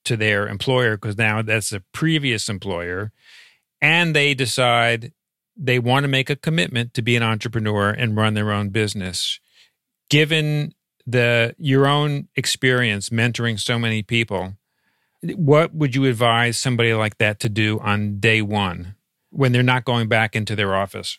to 0.04 0.16
their 0.16 0.46
employer 0.46 0.96
because 0.96 1.18
now 1.18 1.42
that's 1.42 1.72
a 1.72 1.82
previous 1.92 2.48
employer, 2.48 3.10
and 3.80 4.14
they 4.14 4.32
decide 4.32 5.12
they 5.56 5.80
want 5.80 6.04
to 6.04 6.08
make 6.08 6.30
a 6.30 6.36
commitment 6.36 6.94
to 6.94 7.02
be 7.02 7.16
an 7.16 7.24
entrepreneur 7.24 7.90
and 7.90 8.16
run 8.16 8.34
their 8.34 8.52
own 8.52 8.68
business. 8.68 9.40
Given 10.08 10.72
the 11.04 11.56
your 11.58 11.88
own 11.88 12.28
experience 12.36 13.08
mentoring 13.08 13.58
so 13.58 13.76
many 13.76 14.04
people, 14.04 14.54
what 15.20 15.74
would 15.74 15.96
you 15.96 16.04
advise 16.04 16.56
somebody 16.56 16.94
like 16.94 17.18
that 17.18 17.40
to 17.40 17.48
do 17.48 17.80
on 17.80 18.20
day 18.20 18.40
one 18.40 18.94
when 19.30 19.50
they're 19.50 19.64
not 19.64 19.84
going 19.84 20.06
back 20.06 20.36
into 20.36 20.54
their 20.54 20.76
office? 20.76 21.18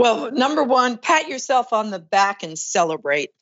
Well, 0.00 0.30
number 0.32 0.62
one, 0.64 0.96
pat 0.96 1.28
yourself 1.28 1.74
on 1.74 1.90
the 1.90 1.98
back 1.98 2.42
and 2.42 2.58
celebrate. 2.58 3.32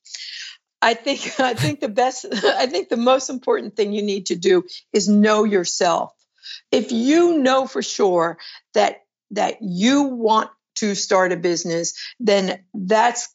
I 0.82 0.94
think 0.94 1.38
I 1.40 1.54
think 1.54 1.78
the 1.78 1.88
best 1.88 2.26
I 2.44 2.66
think 2.66 2.88
the 2.88 2.96
most 2.96 3.30
important 3.30 3.76
thing 3.76 3.92
you 3.92 4.02
need 4.02 4.26
to 4.26 4.36
do 4.36 4.64
is 4.92 5.08
know 5.08 5.44
yourself. 5.44 6.12
If 6.72 6.90
you 6.90 7.38
know 7.38 7.68
for 7.68 7.82
sure 7.82 8.38
that 8.74 9.02
that 9.30 9.58
you 9.60 10.02
want 10.04 10.50
to 10.76 10.94
start 10.94 11.32
a 11.32 11.36
business, 11.36 11.94
then 12.18 12.64
that's 12.74 13.28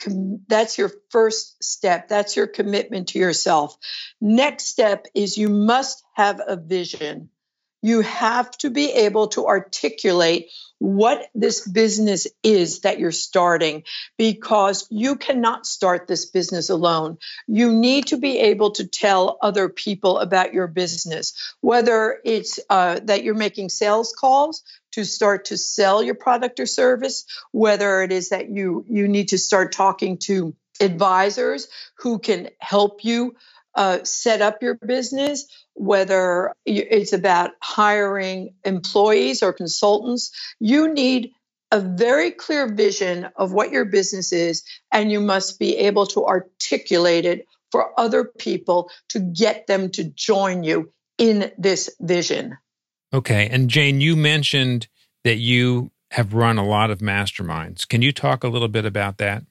that's 0.48 0.78
your 0.78 0.92
first 1.10 1.64
step. 1.64 2.10
That's 2.10 2.36
your 2.36 2.48
commitment 2.48 3.10
to 3.10 3.20
yourself. 3.20 3.78
Next 4.20 4.66
step 4.66 5.06
is 5.16 5.38
you 5.38 5.48
must 5.48 6.04
have 6.14 6.42
a 6.46 6.58
vision. 6.58 7.30
You 7.84 8.02
have 8.02 8.50
to 8.60 8.70
be 8.70 8.92
able 8.92 9.28
to 9.30 9.46
articulate 9.46 10.50
what 10.80 11.28
this 11.36 11.68
business 11.68 12.28
is 12.44 12.80
that 12.82 12.98
you're 12.98 13.12
starting 13.12 13.84
because 14.18 14.88
you 14.90 15.16
cannot 15.16 15.66
start 15.66 16.08
this 16.08 16.26
business 16.26 16.70
alone. 16.70 17.18
You 17.48 17.72
need 17.72 18.08
to 18.08 18.18
be 18.18 18.40
able 18.40 18.72
to 18.72 18.88
tell 18.88 19.38
other 19.42 19.70
people 19.70 20.18
about 20.18 20.54
your 20.54 20.68
business, 20.68 21.54
whether 21.62 22.20
it's 22.26 22.60
uh, 22.70 23.00
that 23.04 23.24
you're 23.24 23.36
making 23.36 23.70
sales 23.70 24.14
calls 24.18 24.64
to 24.94 25.04
start 25.04 25.46
to 25.46 25.58
sell 25.58 26.02
your 26.02 26.16
product 26.16 26.60
or 26.60 26.66
service, 26.66 27.26
whether 27.52 28.02
it 28.02 28.12
is 28.12 28.30
that 28.30 28.50
you 28.50 28.86
you 28.90 29.08
need 29.08 29.30
to 29.30 29.38
start 29.38 29.72
talking 29.74 30.18
to 30.20 30.56
advisors 30.80 31.68
who 32.00 32.20
can 32.20 32.50
help 32.60 33.04
you 33.04 33.36
uh, 33.76 34.04
set 34.04 34.42
up 34.42 34.62
your 34.62 34.76
business, 34.76 35.46
whether 35.74 36.54
it's 36.66 37.14
about 37.14 37.52
hiring 37.62 38.54
employees 38.64 39.42
or 39.42 39.54
consultants, 39.54 40.32
you 40.60 40.94
need 40.94 41.32
a 41.72 41.80
very 41.80 42.30
clear 42.30 42.72
vision 42.72 43.28
of 43.36 43.52
what 43.52 43.72
your 43.72 43.86
business 43.86 44.32
is, 44.32 44.64
and 44.92 45.12
you 45.12 45.20
must 45.20 45.58
be 45.58 45.76
able 45.78 46.06
to 46.06 46.24
articulate 46.24 47.26
it 47.26 47.48
for 47.72 48.00
other 48.00 48.24
people 48.24 48.92
to 49.10 49.20
get 49.20 49.66
them 49.66 49.90
to 49.90 50.04
join 50.04 50.64
you 50.64 50.94
in 51.18 51.52
this 51.58 51.90
vision. 52.00 52.58
Okay. 53.12 53.48
And 53.50 53.70
Jane, 53.70 54.02
you 54.02 54.16
mentioned 54.16 54.88
that 55.24 55.38
you 55.38 55.92
have 56.12 56.36
run 56.36 56.60
a 56.60 56.66
lot 56.66 56.92
of 56.92 57.00
masterminds. 57.00 57.88
Can 57.88 58.04
you 58.04 58.12
talk 58.12 58.44
a 58.44 58.48
little 58.48 58.68
bit 58.68 58.86
about 58.86 59.18
that? 59.18 59.44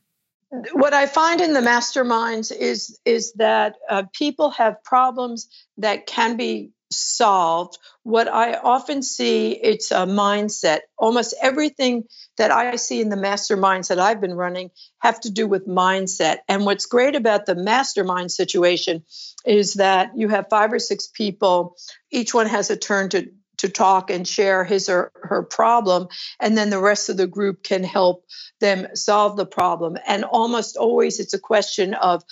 What 0.73 0.93
I 0.93 1.07
find 1.07 1.41
in 1.41 1.55
the 1.55 1.61
masterminds 1.61 2.55
is 2.55 2.99
is 3.05 3.33
that 3.35 3.77
uh, 3.89 4.05
people 4.13 4.51
have 4.51 4.85
problems 4.85 5.49
that 5.79 6.07
can 6.07 6.37
be 6.37 6.73
solved. 6.91 7.79
What 8.03 8.29
I 8.29 8.55
often 8.55 9.03
see, 9.03 9.53
it's 9.53 9.91
a 9.93 10.07
mindset. 10.07 10.81
Almost 10.99 11.35
everything 11.41 12.05
that 12.37 12.51
I 12.51 12.77
see 12.77 13.01
in 13.01 13.09
the 13.09 13.17
masterminds 13.17 13.89
that 13.89 13.99
I've 13.99 14.21
been 14.21 14.35
running 14.35 14.71
have 14.99 15.21
to 15.21 15.31
do 15.31 15.47
with 15.47 15.67
mindset. 15.67 16.39
And 16.49 16.67
what's 16.67 16.85
great 16.85 17.17
about 17.17 17.47
the 17.47 17.55
mastermind 17.55 18.31
situation 18.31 19.05
is 19.47 19.75
that 19.75 20.11
you 20.17 20.29
have 20.29 20.51
five 20.51 20.71
or 20.73 20.79
six 20.79 21.07
people. 21.07 21.77
Each 22.11 22.35
one 22.35 22.47
has 22.47 22.71
a 22.71 22.77
turn 22.77 23.09
to 23.11 23.31
to 23.63 23.69
talk 23.69 24.11
and 24.11 24.27
share 24.27 24.65
his 24.65 24.89
or 24.89 25.11
her 25.23 25.43
problem, 25.43 26.09
and 26.39 26.59
then 26.59 26.69
the 26.69 26.81
rest 26.81 27.09
of 27.09 27.17
the 27.17 27.27
group 27.27 27.63
can 27.63 27.85
help 27.85 28.25
them 28.61 28.89
solve 28.95 29.37
the 29.37 29.47
problem. 29.47 29.97
And 30.07 30.25
almost 30.25 30.77
always 30.77 31.19
it's 31.19 31.33
a 31.33 31.39
question 31.39 31.95
of 31.95 32.23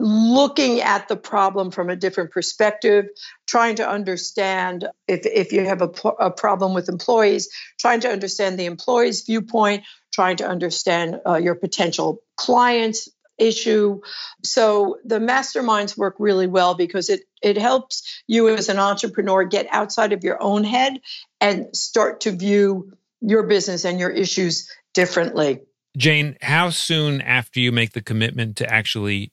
looking 0.00 0.80
at 0.80 1.06
the 1.06 1.16
problem 1.16 1.70
from 1.70 1.88
a 1.88 1.94
different 1.94 2.32
perspective, 2.32 3.06
trying 3.46 3.76
to 3.76 3.88
understand 3.88 4.88
if, 5.06 5.24
if 5.24 5.52
you 5.52 5.64
have 5.64 5.82
a, 5.82 5.90
a 6.18 6.30
problem 6.30 6.74
with 6.74 6.88
employees, 6.88 7.48
trying 7.78 8.00
to 8.00 8.10
understand 8.10 8.58
the 8.58 8.66
employee's 8.66 9.22
viewpoint, 9.22 9.84
trying 10.12 10.36
to 10.36 10.48
understand 10.48 11.20
uh, 11.24 11.36
your 11.36 11.54
potential 11.54 12.20
clients 12.36 13.08
issue. 13.42 14.00
So 14.44 14.98
the 15.04 15.18
masterminds 15.18 15.96
work 15.96 16.16
really 16.18 16.46
well 16.46 16.74
because 16.74 17.08
it 17.08 17.22
it 17.42 17.58
helps 17.58 18.22
you 18.26 18.48
as 18.48 18.68
an 18.68 18.78
entrepreneur 18.78 19.44
get 19.44 19.66
outside 19.70 20.12
of 20.12 20.24
your 20.24 20.42
own 20.42 20.64
head 20.64 21.00
and 21.40 21.74
start 21.76 22.22
to 22.22 22.30
view 22.30 22.92
your 23.20 23.42
business 23.44 23.84
and 23.84 23.98
your 23.98 24.10
issues 24.10 24.70
differently. 24.94 25.60
Jane, 25.96 26.36
how 26.40 26.70
soon 26.70 27.20
after 27.20 27.60
you 27.60 27.72
make 27.72 27.92
the 27.92 28.00
commitment 28.00 28.56
to 28.56 28.72
actually 28.72 29.32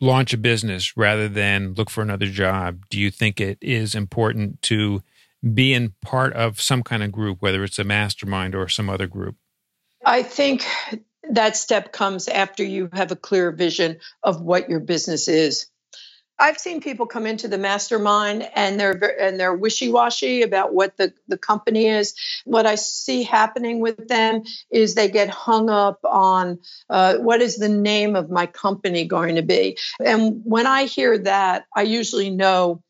launch 0.00 0.34
a 0.34 0.38
business 0.38 0.96
rather 0.96 1.28
than 1.28 1.72
look 1.74 1.88
for 1.88 2.02
another 2.02 2.26
job 2.26 2.84
do 2.90 3.00
you 3.00 3.10
think 3.10 3.40
it 3.40 3.56
is 3.62 3.94
important 3.94 4.60
to 4.60 5.02
be 5.54 5.72
in 5.72 5.94
part 6.02 6.32
of 6.34 6.60
some 6.60 6.82
kind 6.82 7.02
of 7.02 7.12
group, 7.12 7.40
whether 7.40 7.64
it's 7.64 7.78
a 7.78 7.84
mastermind 7.84 8.54
or 8.54 8.68
some 8.68 8.90
other 8.90 9.06
group? 9.06 9.36
I 10.04 10.22
think 10.22 10.64
that 11.30 11.56
step 11.56 11.92
comes 11.92 12.28
after 12.28 12.64
you 12.64 12.88
have 12.92 13.12
a 13.12 13.16
clear 13.16 13.50
vision 13.50 13.98
of 14.22 14.40
what 14.40 14.68
your 14.68 14.80
business 14.80 15.28
is. 15.28 15.66
I've 16.38 16.58
seen 16.58 16.82
people 16.82 17.06
come 17.06 17.26
into 17.26 17.48
the 17.48 17.56
mastermind 17.56 18.46
and 18.54 18.78
they're 18.78 19.20
and 19.20 19.40
they're 19.40 19.54
wishy-washy 19.54 20.42
about 20.42 20.74
what 20.74 20.96
the, 20.98 21.14
the 21.28 21.38
company 21.38 21.86
is. 21.86 22.14
What 22.44 22.66
I 22.66 22.74
see 22.74 23.22
happening 23.22 23.80
with 23.80 24.08
them 24.08 24.42
is 24.70 24.94
they 24.94 25.08
get 25.08 25.30
hung 25.30 25.70
up 25.70 26.00
on 26.04 26.58
uh, 26.90 27.16
what 27.16 27.40
is 27.40 27.56
the 27.56 27.70
name 27.70 28.16
of 28.16 28.30
my 28.30 28.46
company 28.46 29.06
going 29.06 29.36
to 29.36 29.42
be. 29.42 29.78
And 30.04 30.42
when 30.44 30.66
I 30.66 30.84
hear 30.84 31.16
that, 31.18 31.64
I 31.74 31.82
usually 31.82 32.28
know 32.28 32.82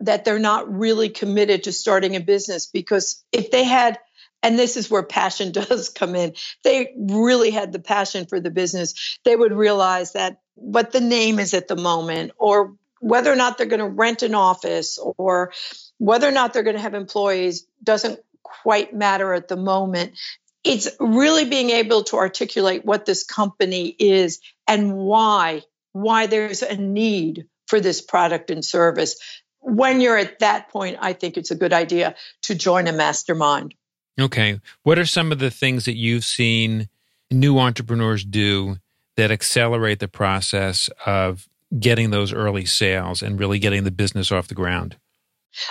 that 0.00 0.24
they're 0.24 0.38
not 0.38 0.72
really 0.72 1.08
committed 1.08 1.64
to 1.64 1.72
starting 1.72 2.14
a 2.16 2.20
business 2.20 2.66
because 2.66 3.24
if 3.32 3.50
they 3.50 3.64
had 3.64 3.98
and 4.42 4.58
this 4.58 4.76
is 4.76 4.90
where 4.90 5.02
passion 5.02 5.52
does 5.52 5.88
come 5.88 6.14
in. 6.14 6.34
They 6.64 6.92
really 6.96 7.50
had 7.50 7.72
the 7.72 7.78
passion 7.78 8.26
for 8.26 8.40
the 8.40 8.50
business. 8.50 9.18
They 9.24 9.36
would 9.36 9.52
realize 9.52 10.12
that 10.12 10.40
what 10.54 10.92
the 10.92 11.00
name 11.00 11.38
is 11.38 11.54
at 11.54 11.68
the 11.68 11.76
moment, 11.76 12.32
or 12.38 12.74
whether 13.00 13.32
or 13.32 13.36
not 13.36 13.58
they're 13.58 13.66
going 13.66 13.80
to 13.80 13.88
rent 13.88 14.22
an 14.22 14.34
office, 14.34 14.98
or 14.98 15.52
whether 15.98 16.28
or 16.28 16.32
not 16.32 16.52
they're 16.52 16.62
going 16.62 16.76
to 16.76 16.82
have 16.82 16.94
employees, 16.94 17.66
doesn't 17.82 18.20
quite 18.42 18.94
matter 18.94 19.32
at 19.32 19.48
the 19.48 19.56
moment. 19.56 20.18
It's 20.62 20.88
really 21.00 21.44
being 21.44 21.70
able 21.70 22.04
to 22.04 22.16
articulate 22.16 22.84
what 22.84 23.04
this 23.04 23.24
company 23.24 23.88
is 23.88 24.40
and 24.68 24.94
why, 24.94 25.62
why 25.92 26.26
there's 26.26 26.62
a 26.62 26.76
need 26.76 27.46
for 27.66 27.80
this 27.80 28.00
product 28.00 28.50
and 28.50 28.64
service. 28.64 29.16
When 29.58 30.00
you're 30.00 30.18
at 30.18 30.40
that 30.40 30.68
point, 30.68 30.98
I 31.00 31.14
think 31.14 31.36
it's 31.36 31.50
a 31.50 31.56
good 31.56 31.72
idea 31.72 32.14
to 32.42 32.54
join 32.54 32.86
a 32.86 32.92
mastermind. 32.92 33.74
Okay. 34.20 34.60
What 34.82 34.98
are 34.98 35.06
some 35.06 35.32
of 35.32 35.38
the 35.38 35.50
things 35.50 35.84
that 35.86 35.96
you've 35.96 36.24
seen 36.24 36.88
new 37.30 37.58
entrepreneurs 37.58 38.24
do 38.24 38.76
that 39.16 39.30
accelerate 39.30 40.00
the 40.00 40.08
process 40.08 40.90
of 41.06 41.48
getting 41.78 42.10
those 42.10 42.32
early 42.32 42.64
sales 42.64 43.22
and 43.22 43.38
really 43.38 43.58
getting 43.58 43.84
the 43.84 43.90
business 43.90 44.30
off 44.30 44.48
the 44.48 44.54
ground? 44.54 44.96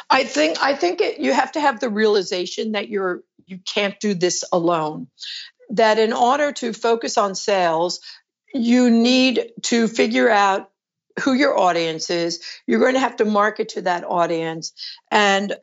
I 0.10 0.24
think 0.24 0.62
I 0.62 0.76
think 0.76 1.02
it, 1.02 1.20
you 1.20 1.34
have 1.34 1.52
to 1.54 1.62
have 1.62 1.80
the 1.80 1.90
realization 1.90 2.74
that 2.74 2.90
you're 2.90 3.24
you 3.46 3.60
can't 3.66 4.00
do 4.00 4.14
this 4.14 4.44
alone. 4.52 5.08
That 5.72 5.98
in 6.00 6.14
order 6.14 6.52
to 6.54 6.74
focus 6.74 7.18
on 7.18 7.34
sales, 7.34 8.00
you 8.54 8.90
need 8.90 9.52
to 9.64 9.88
figure 9.88 10.30
out 10.30 10.70
who 11.22 11.34
your 11.34 11.58
audience 11.58 12.10
is. 12.10 12.42
You're 12.68 12.80
going 12.80 12.94
to 12.94 13.00
have 13.00 13.18
to 13.18 13.26
market 13.26 13.70
to 13.70 13.82
that 13.84 14.04
audience 14.04 14.74
and 15.10 15.56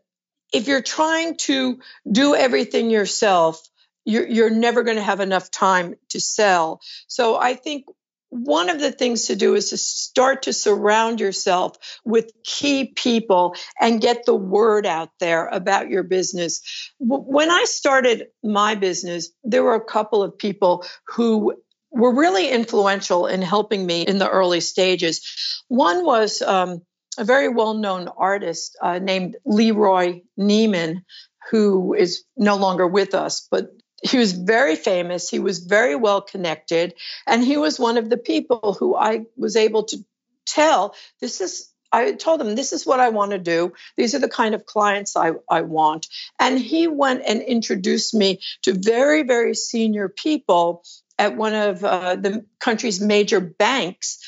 if 0.52 0.68
you're 0.68 0.82
trying 0.82 1.36
to 1.36 1.80
do 2.10 2.34
everything 2.34 2.90
yourself, 2.90 3.60
you're, 4.04 4.26
you're 4.26 4.50
never 4.50 4.82
going 4.82 4.96
to 4.96 5.02
have 5.02 5.20
enough 5.20 5.50
time 5.50 5.94
to 6.10 6.20
sell. 6.20 6.80
So 7.06 7.36
I 7.36 7.54
think 7.54 7.84
one 8.30 8.68
of 8.68 8.80
the 8.80 8.92
things 8.92 9.26
to 9.26 9.36
do 9.36 9.54
is 9.54 9.70
to 9.70 9.76
start 9.76 10.42
to 10.42 10.52
surround 10.52 11.20
yourself 11.20 11.76
with 12.04 12.32
key 12.44 12.84
people 12.84 13.54
and 13.80 14.00
get 14.00 14.26
the 14.26 14.34
word 14.34 14.86
out 14.86 15.10
there 15.18 15.46
about 15.46 15.88
your 15.88 16.02
business. 16.02 16.60
When 16.98 17.50
I 17.50 17.64
started 17.64 18.26
my 18.42 18.74
business, 18.74 19.30
there 19.44 19.62
were 19.62 19.74
a 19.74 19.84
couple 19.84 20.22
of 20.22 20.38
people 20.38 20.84
who 21.06 21.54
were 21.90 22.14
really 22.14 22.50
influential 22.50 23.26
in 23.26 23.40
helping 23.40 23.86
me 23.86 24.02
in 24.02 24.18
the 24.18 24.28
early 24.28 24.60
stages. 24.60 25.62
One 25.68 26.04
was 26.04 26.42
um, 26.42 26.82
a 27.18 27.24
very 27.24 27.48
well 27.48 27.74
known 27.74 28.08
artist 28.08 28.76
uh, 28.80 28.98
named 28.98 29.36
Leroy 29.44 30.22
Neiman, 30.38 31.02
who 31.50 31.94
is 31.94 32.24
no 32.36 32.56
longer 32.56 32.86
with 32.86 33.14
us, 33.14 33.46
but 33.50 33.70
he 34.02 34.18
was 34.18 34.32
very 34.32 34.76
famous. 34.76 35.28
He 35.28 35.38
was 35.38 35.58
very 35.58 35.96
well 35.96 36.20
connected. 36.20 36.94
And 37.26 37.42
he 37.42 37.56
was 37.56 37.80
one 37.80 37.98
of 37.98 38.08
the 38.08 38.16
people 38.16 38.76
who 38.78 38.94
I 38.94 39.26
was 39.36 39.56
able 39.56 39.84
to 39.84 39.98
tell 40.46 40.94
this 41.20 41.40
is 41.40 41.72
I 41.90 42.12
told 42.12 42.40
him, 42.40 42.54
this 42.54 42.72
is 42.72 42.86
what 42.86 43.00
I 43.00 43.08
want 43.08 43.30
to 43.30 43.38
do. 43.38 43.72
These 43.96 44.14
are 44.14 44.18
the 44.18 44.28
kind 44.28 44.54
of 44.54 44.66
clients 44.66 45.16
I, 45.16 45.32
I 45.50 45.62
want. 45.62 46.06
And 46.38 46.58
he 46.58 46.86
went 46.86 47.22
and 47.26 47.40
introduced 47.40 48.14
me 48.14 48.40
to 48.62 48.74
very, 48.74 49.22
very 49.22 49.54
senior 49.54 50.10
people 50.10 50.84
at 51.18 51.36
one 51.36 51.54
of 51.54 51.82
uh, 51.82 52.16
the 52.16 52.44
country's 52.60 53.00
major 53.00 53.40
banks. 53.40 54.18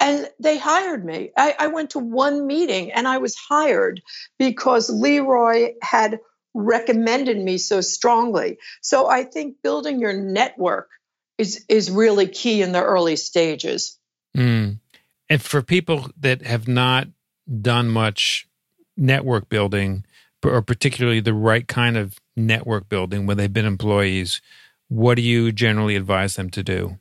And 0.00 0.28
they 0.38 0.58
hired 0.58 1.04
me. 1.04 1.32
I, 1.36 1.54
I 1.58 1.66
went 1.68 1.90
to 1.90 1.98
one 1.98 2.46
meeting 2.46 2.92
and 2.92 3.08
I 3.08 3.18
was 3.18 3.34
hired 3.34 4.00
because 4.38 4.88
Leroy 4.88 5.74
had 5.82 6.20
recommended 6.54 7.36
me 7.36 7.58
so 7.58 7.80
strongly. 7.80 8.58
So 8.80 9.08
I 9.08 9.24
think 9.24 9.56
building 9.62 10.00
your 10.00 10.12
network 10.12 10.88
is, 11.36 11.64
is 11.68 11.90
really 11.90 12.28
key 12.28 12.62
in 12.62 12.72
the 12.72 12.82
early 12.82 13.16
stages. 13.16 13.98
Mm. 14.36 14.78
And 15.28 15.42
for 15.42 15.62
people 15.62 16.10
that 16.20 16.42
have 16.42 16.68
not 16.68 17.08
done 17.60 17.88
much 17.88 18.48
network 18.96 19.48
building, 19.48 20.04
or 20.44 20.62
particularly 20.62 21.20
the 21.20 21.34
right 21.34 21.66
kind 21.66 21.96
of 21.96 22.18
network 22.36 22.88
building 22.88 23.26
when 23.26 23.36
they've 23.36 23.52
been 23.52 23.66
employees, 23.66 24.40
what 24.88 25.16
do 25.16 25.22
you 25.22 25.52
generally 25.52 25.96
advise 25.96 26.36
them 26.36 26.50
to 26.50 26.62
do? 26.62 26.98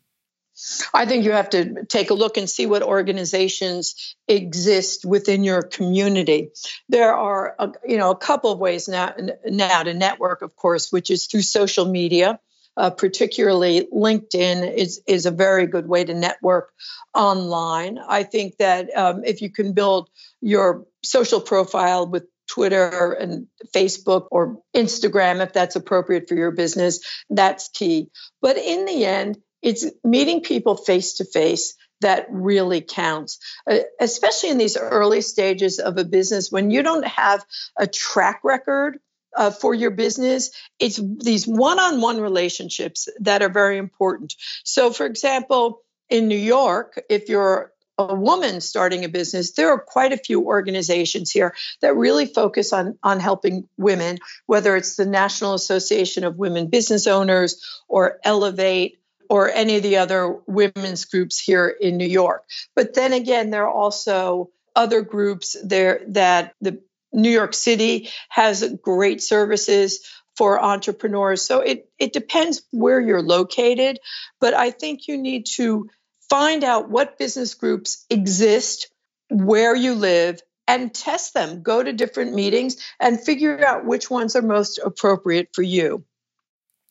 I 0.94 1.06
think 1.06 1.26
you 1.26 1.32
have 1.32 1.50
to 1.52 1.86
take 1.86 2.10
a 2.10 2.14
look 2.14 2.38
and 2.38 2.50
see 2.50 2.66
what 2.66 2.84
organizations 2.84 4.16
exist 4.28 5.06
within 5.06 5.44
your 5.44 5.62
community. 5.62 6.50
There 6.90 7.14
are, 7.14 7.56
a, 7.60 7.72
you 7.86 7.98
know, 7.98 8.12
a 8.12 8.18
couple 8.18 8.52
of 8.52 8.60
ways 8.60 8.88
now, 8.88 9.14
now 9.46 9.84
to 9.84 9.94
network, 9.94 10.42
of 10.42 10.56
course, 10.56 10.92
which 10.92 11.10
is 11.10 11.28
through 11.28 11.44
social 11.44 11.86
media 11.86 12.40
uh, 12.78 12.92
particularly 12.92 13.88
LinkedIn 13.92 14.72
is 14.76 15.02
is 15.08 15.26
a 15.26 15.32
very 15.32 15.66
good 15.66 15.88
way 15.88 16.06
to 16.06 16.14
network 16.14 16.72
online. 17.14 17.98
I 17.98 18.24
think 18.24 18.58
that 18.58 18.96
um, 18.96 19.24
if 19.26 19.42
you 19.42 19.50
can 19.50 19.74
build 19.74 20.10
your 20.42 20.86
social 21.04 21.42
profile 21.42 22.08
with 22.08 22.26
Twitter 22.48 23.12
and 23.14 23.48
Facebook 23.76 24.28
or 24.32 24.60
Instagram, 24.76 25.44
if 25.44 25.54
that's 25.54 25.76
appropriate 25.76 26.30
for 26.30 26.36
your 26.36 26.52
business, 26.52 27.00
that's 27.30 27.70
key. 27.70 28.10
But 28.42 28.58
in 28.58 28.86
the 28.86 29.06
end, 29.06 29.38
it's 29.68 29.86
meeting 30.02 30.40
people 30.40 30.78
face 30.78 31.16
to 31.16 31.26
face 31.26 31.76
that 32.00 32.28
really 32.30 32.80
counts, 32.80 33.38
uh, 33.70 33.80
especially 34.00 34.50
in 34.50 34.58
these 34.58 34.78
early 34.78 35.20
stages 35.20 35.80
of 35.80 35.98
a 35.98 36.06
business 36.06 36.50
when 36.50 36.72
you 36.72 36.84
don't 36.84 37.06
have 37.06 37.44
a 37.78 37.86
track 37.86 38.40
record 38.46 38.98
uh, 39.36 39.52
for 39.52 39.74
your 39.74 39.92
business, 39.92 40.52
it's 40.80 41.02
these 41.18 41.46
one 41.46 41.80
on 41.80 42.00
one 42.00 42.22
relationships 42.22 43.10
that 43.20 43.42
are 43.42 43.50
very 43.50 43.78
important. 43.78 44.36
So, 44.64 44.94
for 44.94 45.06
example, 45.06 45.82
in 46.10 46.30
New 46.30 46.38
York, 46.38 47.04
if 47.10 47.28
you're 47.28 47.74
a 47.98 48.16
woman 48.16 48.62
starting 48.62 49.04
a 49.04 49.10
business, 49.10 49.52
there 49.52 49.72
are 49.72 49.80
quite 49.80 50.14
a 50.14 50.18
few 50.18 50.46
organizations 50.46 51.30
here 51.30 51.54
that 51.82 51.98
really 51.98 52.26
focus 52.26 52.72
on, 52.72 52.98
on 53.04 53.20
helping 53.20 53.68
women, 53.76 54.20
whether 54.46 54.78
it's 54.78 54.96
the 54.96 55.06
National 55.06 55.56
Association 55.56 56.24
of 56.24 56.38
Women 56.38 56.68
Business 56.68 57.06
Owners 57.06 57.62
or 57.90 58.20
Elevate 58.24 59.00
or 59.30 59.50
any 59.50 59.78
of 59.78 59.84
the 59.84 59.98
other 59.98 60.40
women's 60.48 61.06
groups 61.06 61.40
here 61.40 61.68
in 61.68 61.98
New 61.98 62.08
York. 62.08 62.44
But 62.76 62.94
then 62.94 63.14
again, 63.14 63.50
there 63.50 63.66
are 63.66 63.74
also 63.74 64.50
other 64.76 65.02
groups 65.02 65.56
there 65.64 66.02
that 66.10 66.54
the 66.62 66.82
New 67.12 67.32
York 67.32 67.54
City 67.54 68.10
has 68.30 68.76
great 68.82 69.22
services 69.24 70.08
for 70.36 70.64
entrepreneurs. 70.64 71.42
So 71.42 71.62
it, 71.62 71.90
it 71.98 72.14
depends 72.14 72.62
where 72.72 73.02
you're 73.02 73.24
located, 73.24 74.00
but 74.40 74.54
I 74.54 74.70
think 74.70 75.08
you 75.08 75.18
need 75.18 75.48
to 75.56 75.90
find 76.30 76.64
out 76.64 76.90
what 76.90 77.18
business 77.18 77.56
groups 77.56 78.06
exist 78.10 78.92
where 79.30 79.76
you 79.76 79.96
live 79.96 80.42
and 80.68 80.94
test 80.94 81.34
them. 81.34 81.64
Go 81.64 81.82
to 81.82 81.94
different 81.94 82.34
meetings 82.34 82.78
and 83.00 83.20
figure 83.20 83.66
out 83.66 83.86
which 83.86 84.10
ones 84.10 84.36
are 84.36 84.42
most 84.42 84.80
appropriate 84.80 85.50
for 85.54 85.64
you. 85.64 86.04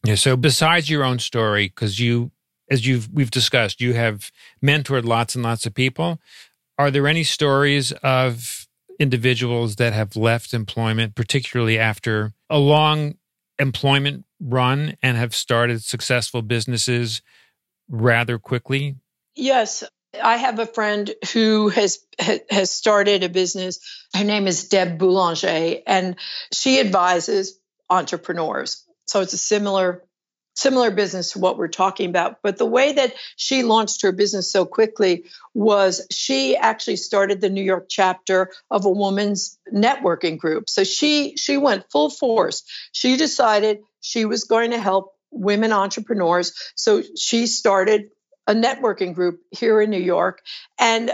Yeah. 0.06 0.14
So 0.14 0.36
besides 0.36 0.88
your 0.88 1.02
own 1.02 1.18
story, 1.18 1.66
because 1.68 1.98
you, 1.98 2.30
as 2.70 2.86
you've 2.86 3.12
we've 3.12 3.30
discussed, 3.30 3.80
you 3.80 3.94
have 3.94 4.30
mentored 4.64 5.04
lots 5.04 5.34
and 5.34 5.42
lots 5.42 5.66
of 5.66 5.74
people. 5.74 6.20
Are 6.78 6.90
there 6.90 7.08
any 7.08 7.24
stories 7.24 7.92
of 8.02 8.68
individuals 9.00 9.76
that 9.76 9.92
have 9.92 10.14
left 10.14 10.54
employment, 10.54 11.14
particularly 11.14 11.78
after 11.78 12.34
a 12.48 12.58
long 12.58 13.14
employment 13.58 14.24
run 14.40 14.96
and 15.02 15.16
have 15.16 15.34
started 15.34 15.82
successful 15.82 16.42
businesses 16.42 17.22
rather 17.88 18.38
quickly? 18.38 18.96
Yes. 19.34 19.82
I 20.22 20.36
have 20.36 20.58
a 20.60 20.66
friend 20.66 21.12
who 21.32 21.68
has 21.70 21.98
has 22.48 22.70
started 22.70 23.22
a 23.22 23.28
business. 23.28 23.80
Her 24.14 24.24
name 24.24 24.46
is 24.46 24.68
Deb 24.68 24.98
Boulanger, 24.98 25.80
and 25.86 26.16
she 26.52 26.80
advises 26.80 27.58
entrepreneurs. 27.90 28.85
So 29.06 29.20
it's 29.20 29.32
a 29.32 29.38
similar 29.38 30.02
similar 30.56 30.90
business 30.90 31.32
to 31.32 31.38
what 31.38 31.58
we're 31.58 31.68
talking 31.68 32.08
about. 32.08 32.38
But 32.42 32.56
the 32.56 32.66
way 32.66 32.94
that 32.94 33.14
she 33.36 33.62
launched 33.62 34.02
her 34.02 34.10
business 34.10 34.50
so 34.50 34.64
quickly 34.64 35.26
was 35.52 36.06
she 36.10 36.56
actually 36.56 36.96
started 36.96 37.40
the 37.40 37.50
New 37.50 37.62
York 37.62 37.86
chapter 37.90 38.50
of 38.70 38.86
a 38.86 38.90
woman's 38.90 39.58
networking 39.72 40.38
group. 40.38 40.68
So 40.68 40.82
she 40.82 41.36
she 41.36 41.58
went 41.58 41.90
full 41.90 42.10
force. 42.10 42.64
She 42.92 43.16
decided 43.16 43.80
she 44.00 44.24
was 44.24 44.44
going 44.44 44.70
to 44.70 44.80
help 44.80 45.12
women 45.30 45.72
entrepreneurs. 45.72 46.54
So 46.74 47.02
she 47.16 47.46
started 47.46 48.08
a 48.46 48.54
networking 48.54 49.14
group 49.14 49.40
here 49.50 49.80
in 49.80 49.90
New 49.90 50.00
York 50.00 50.40
and 50.78 51.10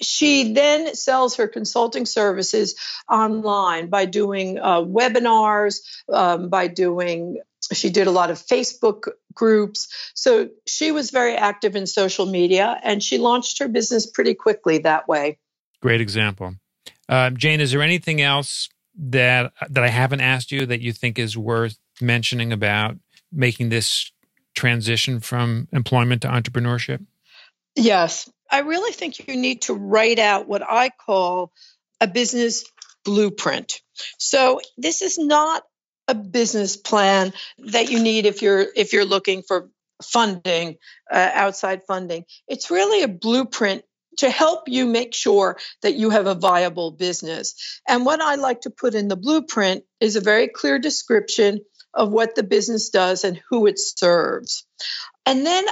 she 0.00 0.52
then 0.52 0.94
sells 0.94 1.36
her 1.36 1.48
consulting 1.48 2.06
services 2.06 2.74
online 3.08 3.88
by 3.88 4.04
doing 4.04 4.58
uh, 4.58 4.80
webinars, 4.80 5.80
um, 6.12 6.48
by 6.48 6.66
doing 6.66 7.38
she 7.72 7.90
did 7.90 8.06
a 8.06 8.10
lot 8.10 8.30
of 8.30 8.38
Facebook 8.38 9.08
groups. 9.34 9.88
So 10.14 10.48
she 10.66 10.92
was 10.92 11.10
very 11.10 11.34
active 11.34 11.76
in 11.76 11.86
social 11.86 12.26
media 12.26 12.78
and 12.82 13.02
she 13.02 13.18
launched 13.18 13.58
her 13.60 13.68
business 13.68 14.06
pretty 14.06 14.34
quickly 14.34 14.78
that 14.78 15.06
way. 15.06 15.38
Great 15.80 16.00
example. 16.00 16.54
Uh, 17.08 17.30
Jane, 17.30 17.60
is 17.60 17.72
there 17.72 17.82
anything 17.82 18.20
else 18.20 18.68
that 18.96 19.52
that 19.68 19.84
I 19.84 19.88
haven't 19.88 20.20
asked 20.20 20.52
you 20.52 20.66
that 20.66 20.80
you 20.80 20.92
think 20.92 21.18
is 21.18 21.36
worth 21.36 21.78
mentioning 22.00 22.52
about 22.52 22.96
making 23.32 23.68
this 23.68 24.10
transition 24.54 25.20
from 25.20 25.68
employment 25.72 26.22
to 26.22 26.28
entrepreneurship? 26.28 27.04
Yes. 27.76 28.28
I 28.50 28.60
really 28.60 28.92
think 28.92 29.28
you 29.28 29.36
need 29.36 29.62
to 29.62 29.74
write 29.74 30.18
out 30.18 30.48
what 30.48 30.62
I 30.62 30.90
call 30.90 31.52
a 32.00 32.06
business 32.06 32.64
blueprint. 33.04 33.80
So 34.18 34.60
this 34.76 35.02
is 35.02 35.18
not 35.18 35.62
a 36.08 36.14
business 36.14 36.76
plan 36.76 37.32
that 37.58 37.90
you 37.90 38.02
need 38.02 38.26
if 38.26 38.42
you're 38.42 38.66
if 38.74 38.92
you're 38.92 39.04
looking 39.04 39.42
for 39.42 39.70
funding 40.02 40.76
uh, 41.10 41.30
outside 41.32 41.82
funding. 41.86 42.24
It's 42.48 42.70
really 42.70 43.02
a 43.02 43.08
blueprint 43.08 43.84
to 44.18 44.30
help 44.30 44.68
you 44.68 44.86
make 44.86 45.14
sure 45.14 45.58
that 45.82 45.94
you 45.94 46.10
have 46.10 46.26
a 46.26 46.34
viable 46.34 46.90
business. 46.90 47.80
And 47.88 48.04
what 48.04 48.20
i 48.20 48.34
like 48.34 48.62
to 48.62 48.70
put 48.70 48.94
in 48.94 49.08
the 49.08 49.16
blueprint 49.16 49.84
is 50.00 50.16
a 50.16 50.20
very 50.20 50.48
clear 50.48 50.78
description 50.78 51.60
of 51.94 52.10
what 52.10 52.34
the 52.34 52.42
business 52.42 52.90
does 52.90 53.24
and 53.24 53.40
who 53.48 53.66
it 53.66 53.78
serves. 53.78 54.66
And 55.26 55.46
then 55.46 55.64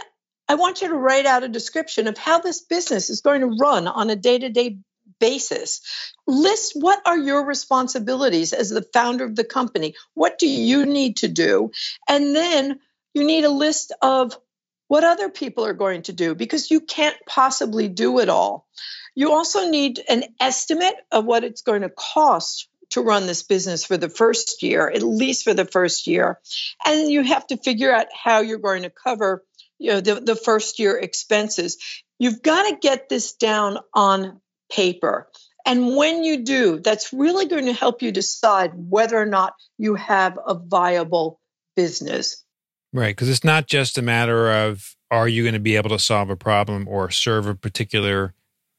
I 0.48 0.54
want 0.54 0.80
you 0.80 0.88
to 0.88 0.94
write 0.94 1.26
out 1.26 1.44
a 1.44 1.48
description 1.48 2.06
of 2.06 2.16
how 2.16 2.40
this 2.40 2.62
business 2.62 3.10
is 3.10 3.20
going 3.20 3.42
to 3.42 3.56
run 3.60 3.86
on 3.86 4.10
a 4.10 4.16
day 4.16 4.38
to 4.38 4.48
day 4.48 4.78
basis. 5.20 5.80
List 6.26 6.72
what 6.74 7.00
are 7.06 7.18
your 7.18 7.44
responsibilities 7.44 8.52
as 8.52 8.70
the 8.70 8.86
founder 8.94 9.24
of 9.24 9.36
the 9.36 9.44
company? 9.44 9.94
What 10.14 10.38
do 10.38 10.48
you 10.48 10.86
need 10.86 11.18
to 11.18 11.28
do? 11.28 11.70
And 12.08 12.34
then 12.34 12.80
you 13.14 13.24
need 13.24 13.44
a 13.44 13.50
list 13.50 13.92
of 14.00 14.38
what 14.86 15.04
other 15.04 15.28
people 15.28 15.66
are 15.66 15.74
going 15.74 16.02
to 16.02 16.12
do 16.12 16.34
because 16.34 16.70
you 16.70 16.80
can't 16.80 17.16
possibly 17.26 17.88
do 17.88 18.20
it 18.20 18.28
all. 18.28 18.66
You 19.14 19.32
also 19.32 19.68
need 19.68 20.00
an 20.08 20.24
estimate 20.40 20.94
of 21.10 21.24
what 21.24 21.44
it's 21.44 21.62
going 21.62 21.82
to 21.82 21.90
cost 21.90 22.68
to 22.90 23.02
run 23.02 23.26
this 23.26 23.42
business 23.42 23.84
for 23.84 23.98
the 23.98 24.08
first 24.08 24.62
year, 24.62 24.88
at 24.88 25.02
least 25.02 25.44
for 25.44 25.52
the 25.52 25.66
first 25.66 26.06
year. 26.06 26.38
And 26.86 27.10
you 27.10 27.22
have 27.22 27.46
to 27.48 27.58
figure 27.58 27.92
out 27.92 28.06
how 28.12 28.40
you're 28.40 28.58
going 28.58 28.84
to 28.84 28.90
cover 28.90 29.44
you 29.78 29.92
know, 29.92 30.00
the, 30.00 30.16
the 30.16 30.36
first 30.36 30.78
year 30.78 30.96
expenses. 30.98 31.78
You've 32.18 32.42
got 32.42 32.68
to 32.68 32.76
get 32.76 33.08
this 33.08 33.34
down 33.34 33.78
on 33.94 34.40
paper. 34.70 35.28
And 35.64 35.96
when 35.96 36.24
you 36.24 36.44
do, 36.44 36.80
that's 36.80 37.12
really 37.12 37.46
going 37.46 37.66
to 37.66 37.72
help 37.72 38.02
you 38.02 38.10
decide 38.10 38.72
whether 38.74 39.16
or 39.16 39.26
not 39.26 39.54
you 39.76 39.94
have 39.96 40.38
a 40.46 40.54
viable 40.54 41.40
business. 41.76 42.44
Right. 42.92 43.14
Because 43.14 43.28
it's 43.28 43.44
not 43.44 43.66
just 43.66 43.98
a 43.98 44.02
matter 44.02 44.50
of 44.50 44.96
are 45.10 45.28
you 45.28 45.42
going 45.42 45.54
to 45.54 45.60
be 45.60 45.76
able 45.76 45.90
to 45.90 45.98
solve 45.98 46.30
a 46.30 46.36
problem 46.36 46.88
or 46.88 47.10
serve 47.10 47.46
a 47.46 47.54
particular 47.54 48.34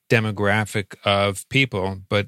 demographic 0.10 0.96
of 1.06 1.48
people, 1.50 2.02
but 2.10 2.28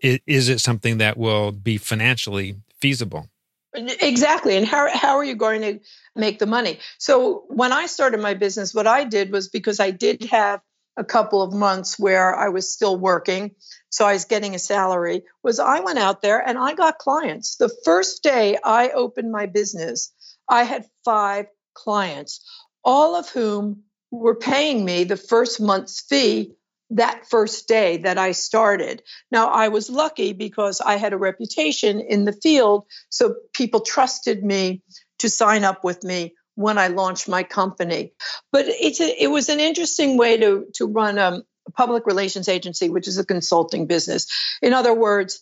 is 0.00 0.48
it 0.48 0.60
something 0.60 0.98
that 0.98 1.16
will 1.16 1.52
be 1.52 1.76
financially 1.76 2.56
feasible? 2.80 3.28
Exactly. 3.74 4.56
And 4.56 4.66
how, 4.66 4.88
how 4.92 5.16
are 5.16 5.24
you 5.24 5.36
going 5.36 5.60
to 5.62 5.80
make 6.16 6.38
the 6.38 6.46
money? 6.46 6.78
So, 6.98 7.44
when 7.48 7.72
I 7.72 7.86
started 7.86 8.20
my 8.20 8.34
business, 8.34 8.74
what 8.74 8.86
I 8.86 9.04
did 9.04 9.30
was 9.30 9.48
because 9.48 9.78
I 9.78 9.92
did 9.92 10.24
have 10.24 10.60
a 10.96 11.04
couple 11.04 11.40
of 11.40 11.52
months 11.52 11.98
where 11.98 12.34
I 12.34 12.48
was 12.48 12.70
still 12.70 12.96
working, 12.96 13.52
so 13.88 14.04
I 14.04 14.12
was 14.14 14.24
getting 14.24 14.54
a 14.54 14.58
salary, 14.58 15.22
was 15.44 15.60
I 15.60 15.80
went 15.80 15.98
out 16.00 16.20
there 16.20 16.40
and 16.46 16.58
I 16.58 16.74
got 16.74 16.98
clients. 16.98 17.56
The 17.56 17.70
first 17.84 18.22
day 18.24 18.58
I 18.64 18.90
opened 18.90 19.30
my 19.30 19.46
business, 19.46 20.12
I 20.48 20.64
had 20.64 20.84
five 21.04 21.46
clients, 21.74 22.44
all 22.84 23.14
of 23.14 23.28
whom 23.30 23.84
were 24.10 24.34
paying 24.34 24.84
me 24.84 25.04
the 25.04 25.16
first 25.16 25.60
month's 25.60 26.00
fee 26.00 26.52
that 26.90 27.28
first 27.28 27.68
day 27.68 27.98
that 27.98 28.18
I 28.18 28.32
started. 28.32 29.02
Now, 29.30 29.48
I 29.48 29.68
was 29.68 29.88
lucky 29.90 30.32
because 30.32 30.80
I 30.80 30.96
had 30.96 31.12
a 31.12 31.18
reputation 31.18 32.00
in 32.00 32.24
the 32.24 32.32
field, 32.32 32.86
so 33.08 33.36
people 33.52 33.80
trusted 33.80 34.44
me 34.44 34.82
to 35.20 35.28
sign 35.28 35.64
up 35.64 35.84
with 35.84 36.02
me 36.02 36.34
when 36.56 36.78
I 36.78 36.88
launched 36.88 37.28
my 37.28 37.42
company. 37.42 38.12
But 38.52 38.66
it's 38.68 39.00
a, 39.00 39.22
it 39.22 39.28
was 39.28 39.48
an 39.48 39.60
interesting 39.60 40.16
way 40.16 40.36
to 40.38 40.66
to 40.74 40.86
run 40.86 41.18
a 41.18 41.42
public 41.76 42.06
relations 42.06 42.48
agency, 42.48 42.90
which 42.90 43.06
is 43.06 43.18
a 43.18 43.24
consulting 43.24 43.86
business. 43.86 44.26
In 44.60 44.74
other 44.74 44.92
words, 44.92 45.40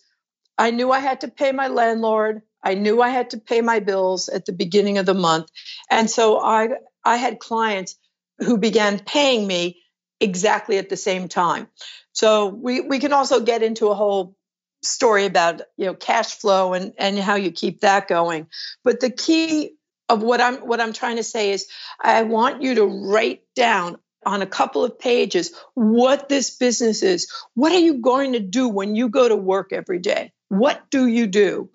I 0.57 0.71
knew 0.71 0.91
I 0.91 0.99
had 0.99 1.21
to 1.21 1.27
pay 1.27 1.51
my 1.51 1.67
landlord. 1.67 2.41
I 2.63 2.75
knew 2.75 3.01
I 3.01 3.09
had 3.09 3.31
to 3.31 3.37
pay 3.37 3.61
my 3.61 3.79
bills 3.79 4.29
at 4.29 4.45
the 4.45 4.51
beginning 4.51 4.97
of 4.97 5.05
the 5.05 5.13
month, 5.13 5.49
and 5.89 6.09
so 6.09 6.39
I 6.39 6.69
I 7.03 7.17
had 7.17 7.39
clients 7.39 7.95
who 8.39 8.57
began 8.57 8.99
paying 8.99 9.47
me 9.47 9.81
exactly 10.19 10.77
at 10.77 10.89
the 10.89 10.97
same 10.97 11.27
time. 11.27 11.67
So 12.11 12.47
we, 12.47 12.81
we 12.81 12.99
can 12.99 13.13
also 13.13 13.39
get 13.39 13.63
into 13.63 13.87
a 13.87 13.95
whole 13.95 14.35
story 14.81 15.25
about 15.25 15.61
you 15.77 15.85
know 15.85 15.93
cash 15.93 16.35
flow 16.35 16.73
and, 16.73 16.93
and 16.97 17.19
how 17.19 17.35
you 17.35 17.51
keep 17.51 17.81
that 17.81 18.07
going. 18.07 18.47
But 18.83 18.99
the 18.99 19.09
key 19.09 19.75
of 20.07 20.23
what 20.23 20.41
I'm 20.41 20.57
what 20.57 20.81
I'm 20.81 20.93
trying 20.93 21.17
to 21.17 21.23
say 21.23 21.51
is 21.51 21.67
I 22.01 22.23
want 22.23 22.61
you 22.61 22.75
to 22.75 22.85
write 22.85 23.41
down 23.55 23.97
on 24.25 24.41
a 24.41 24.47
couple 24.47 24.83
of 24.83 24.99
pages 24.99 25.53
what 25.75 26.27
this 26.29 26.49
business 26.49 27.03
is. 27.03 27.31
What 27.53 27.71
are 27.71 27.79
you 27.79 28.01
going 28.01 28.33
to 28.33 28.39
do 28.39 28.67
when 28.67 28.95
you 28.95 29.09
go 29.09 29.27
to 29.27 29.35
work 29.35 29.71
every 29.71 29.99
day? 29.99 30.33
What 30.49 30.89
do 30.89 31.07
you 31.07 31.27
do? 31.27 31.69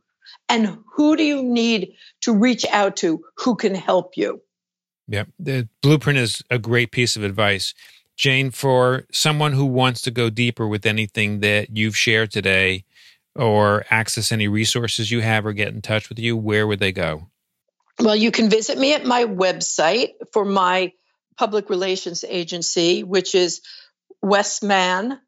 And 0.48 0.78
who 0.94 1.16
do 1.16 1.24
you 1.24 1.42
need 1.42 1.94
to 2.22 2.32
reach 2.32 2.66
out 2.70 2.96
to 2.98 3.24
who 3.38 3.56
can 3.56 3.74
help 3.74 4.16
you? 4.16 4.42
Yeah, 5.06 5.24
the 5.38 5.68
blueprint 5.82 6.18
is 6.18 6.42
a 6.50 6.58
great 6.58 6.90
piece 6.90 7.16
of 7.16 7.22
advice. 7.22 7.74
Jane, 8.16 8.50
for 8.50 9.04
someone 9.12 9.52
who 9.52 9.64
wants 9.66 10.00
to 10.02 10.10
go 10.10 10.30
deeper 10.30 10.66
with 10.68 10.86
anything 10.86 11.40
that 11.40 11.76
you've 11.76 11.96
shared 11.96 12.30
today 12.30 12.84
or 13.34 13.84
access 13.90 14.30
any 14.30 14.46
resources 14.46 15.10
you 15.10 15.20
have 15.20 15.44
or 15.44 15.52
get 15.52 15.74
in 15.74 15.82
touch 15.82 16.08
with 16.08 16.18
you, 16.18 16.36
where 16.36 16.66
would 16.66 16.78
they 16.78 16.92
go? 16.92 17.28
Well, 17.98 18.16
you 18.16 18.30
can 18.30 18.48
visit 18.50 18.78
me 18.78 18.94
at 18.94 19.04
my 19.04 19.24
website 19.24 20.10
for 20.32 20.44
my 20.44 20.92
public 21.36 21.68
relations 21.70 22.24
agency, 22.24 23.02
which 23.02 23.34
is 23.34 23.60
wesmanpr.com, 24.24 25.18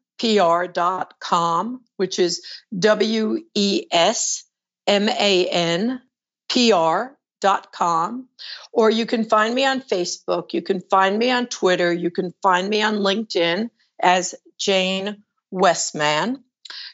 which 1.97 2.19
is 2.19 2.45
W 2.77 3.39
E 3.53 3.85
S 3.91 4.43
M 4.85 5.09
A 5.09 5.47
N 5.47 6.01
P 6.49 6.71
R 6.71 7.16
dot 7.39 7.71
com 7.71 8.27
or 8.71 8.89
you 8.89 9.05
can 9.05 9.23
find 9.23 9.53
me 9.53 9.65
on 9.65 9.81
facebook 9.81 10.53
you 10.53 10.61
can 10.61 10.81
find 10.81 11.17
me 11.17 11.29
on 11.31 11.45
twitter 11.45 11.91
you 11.93 12.09
can 12.09 12.33
find 12.41 12.67
me 12.69 12.81
on 12.81 12.95
linkedin 12.95 13.69
as 14.01 14.35
jane 14.57 15.23
wesman. 15.51 16.43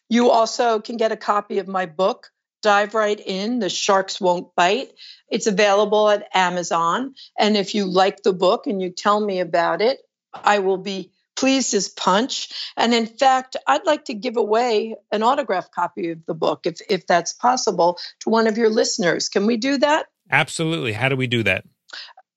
You 0.09 0.29
also 0.29 0.79
can 0.79 0.97
get 0.97 1.11
a 1.11 1.17
copy 1.17 1.59
of 1.59 1.67
my 1.67 1.85
book 1.85 2.29
dive 2.61 2.93
right 2.93 3.19
in 3.19 3.59
the 3.59 3.69
sharks 3.69 4.21
won't 4.21 4.55
bite. 4.55 4.93
It's 5.29 5.47
available 5.47 6.09
at 6.09 6.29
amazon 6.33 7.15
and 7.37 7.57
if 7.57 7.75
you 7.75 7.85
like 7.85 8.23
the 8.23 8.33
book 8.33 8.67
and 8.67 8.81
you 8.81 8.89
tell 8.89 9.19
me 9.19 9.39
about 9.39 9.81
it 9.81 9.99
i 10.33 10.59
will 10.59 10.77
be 10.77 11.11
pleased 11.35 11.73
as 11.73 11.89
punch. 11.89 12.49
And 12.77 12.93
in 12.93 13.07
fact 13.07 13.57
i'd 13.67 13.85
like 13.85 14.05
to 14.05 14.13
give 14.13 14.37
away 14.37 14.95
an 15.11 15.23
autograph 15.23 15.71
copy 15.71 16.11
of 16.11 16.25
the 16.25 16.33
book 16.33 16.65
if, 16.65 16.79
if 16.89 17.07
that's 17.07 17.33
possible 17.33 17.97
to 18.21 18.29
one 18.29 18.47
of 18.47 18.57
your 18.57 18.69
listeners. 18.69 19.29
Can 19.29 19.45
we 19.45 19.57
do 19.57 19.77
that 19.79 20.05
Absolutely. 20.33 20.93
How 20.93 21.09
do 21.09 21.15
we 21.15 21.27
do 21.27 21.43
that? 21.43 21.63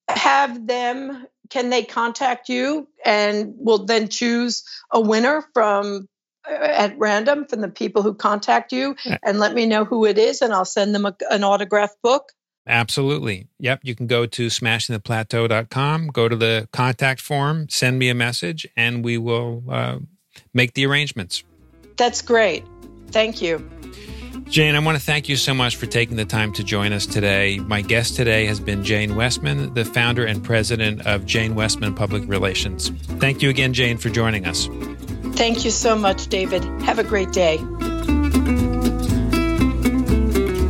Have 0.09 0.67
them, 0.67 1.27
can 1.49 1.71
they 1.71 1.83
contact 1.83 2.51
you 2.51 2.87
and 3.05 3.55
we'll 3.57 3.87
then 3.87 4.09
choose 4.09 4.65
a 4.93 5.01
winner 5.01 5.43
from 5.55 6.07
uh, 6.47 6.55
at 6.55 6.99
random 6.99 7.47
from 7.47 7.63
the 7.63 7.69
people 7.69 8.03
who 8.03 8.13
contact 8.13 8.71
you 8.71 8.95
and 9.23 9.39
let 9.39 9.55
me 9.55 9.65
know 9.65 9.87
who 9.87 10.05
it 10.05 10.19
is 10.19 10.43
and 10.43 10.53
I'll 10.53 10.67
send 10.67 10.95
them 10.95 11.07
a, 11.07 11.17
an 11.31 11.43
autograph 11.43 11.95
book? 12.03 12.33
Absolutely. 12.69 13.49
Yep. 13.61 13.81
You 13.85 13.95
can 13.95 14.07
go 14.07 14.27
to 14.27 14.49
smashingtheplateau.com, 14.49 16.09
go 16.09 16.29
to 16.29 16.37
the 16.37 16.69
contact 16.73 17.23
form, 17.23 17.69
send 17.71 17.99
me 17.99 18.11
a 18.11 18.15
message, 18.15 18.67
and 18.77 19.03
we 19.03 19.17
will 19.17 19.65
uh, 19.71 19.99
make 20.53 20.75
the 20.75 20.85
arrangements. 20.85 21.45
That's 21.97 22.21
great. 22.21 22.65
Thank 23.11 23.41
you. 23.41 23.67
Jane, 24.49 24.77
I 24.77 24.79
want 24.79 24.97
to 24.97 25.05
thank 25.05 25.29
you 25.29 25.35
so 25.37 25.53
much 25.53 25.75
for 25.77 25.87
taking 25.87 26.17
the 26.17 26.25
time 26.25 26.53
to 26.53 26.63
join 26.63 26.93
us 26.93 27.05
today. 27.05 27.59
My 27.59 27.81
guest 27.83 28.15
today 28.15 28.47
has 28.47 28.61
been 28.61 28.85
Jane 28.85 29.17
Wesman, 29.17 29.75
the 29.75 29.85
founder 29.85 30.25
and 30.25 30.41
president 30.43 31.05
of 31.05 31.27
Jane 31.27 31.57
Wesman 31.57 31.95
Public 31.95 32.23
Relations. 32.29 32.91
Thank 33.19 33.43
you 33.43 33.51
again, 33.51 33.75
Jane, 33.75 33.99
for 33.99 34.09
joining 34.09 34.47
us. 34.47 34.69
Thank 35.35 35.65
you 35.65 35.73
so 35.73 35.97
much, 35.97 36.29
David. 36.29 36.63
Have 36.83 37.01
a 37.01 37.05
great 37.05 37.33
day. 37.33 37.57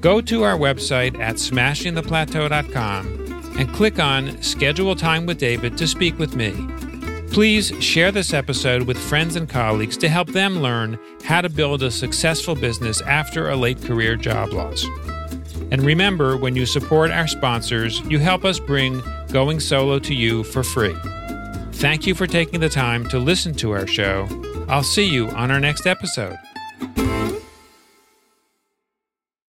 Go 0.00 0.20
to 0.20 0.42
our 0.42 0.56
website 0.56 1.18
at 1.18 1.36
smashingtheplateau.com 1.36 3.54
and 3.58 3.72
click 3.72 3.98
on 3.98 4.40
Schedule 4.42 4.96
Time 4.96 5.26
with 5.26 5.38
David 5.38 5.76
to 5.78 5.86
speak 5.86 6.18
with 6.18 6.36
me. 6.36 6.52
Please 7.32 7.72
share 7.82 8.12
this 8.12 8.34
episode 8.34 8.82
with 8.82 8.98
friends 8.98 9.36
and 9.36 9.48
colleagues 9.48 9.96
to 9.96 10.08
help 10.08 10.28
them 10.28 10.60
learn 10.60 10.98
how 11.24 11.40
to 11.40 11.48
build 11.48 11.82
a 11.82 11.90
successful 11.90 12.54
business 12.54 13.00
after 13.02 13.50
a 13.50 13.56
late 13.56 13.82
career 13.82 14.16
job 14.16 14.52
loss. 14.52 14.84
And 15.72 15.80
remember, 15.80 16.36
when 16.36 16.54
you 16.54 16.66
support 16.66 17.10
our 17.10 17.26
sponsors, 17.26 18.00
you 18.00 18.18
help 18.18 18.44
us 18.44 18.58
bring 18.58 19.02
Going 19.32 19.58
Solo 19.58 19.98
to 20.00 20.14
you 20.14 20.44
for 20.44 20.62
free. 20.62 20.94
Thank 21.72 22.06
you 22.06 22.14
for 22.14 22.26
taking 22.26 22.60
the 22.60 22.68
time 22.68 23.08
to 23.08 23.18
listen 23.18 23.54
to 23.54 23.70
our 23.70 23.86
show. 23.86 24.28
I'll 24.68 24.82
see 24.82 25.06
you 25.06 25.30
on 25.30 25.50
our 25.50 25.60
next 25.60 25.86
episode. 25.86 26.36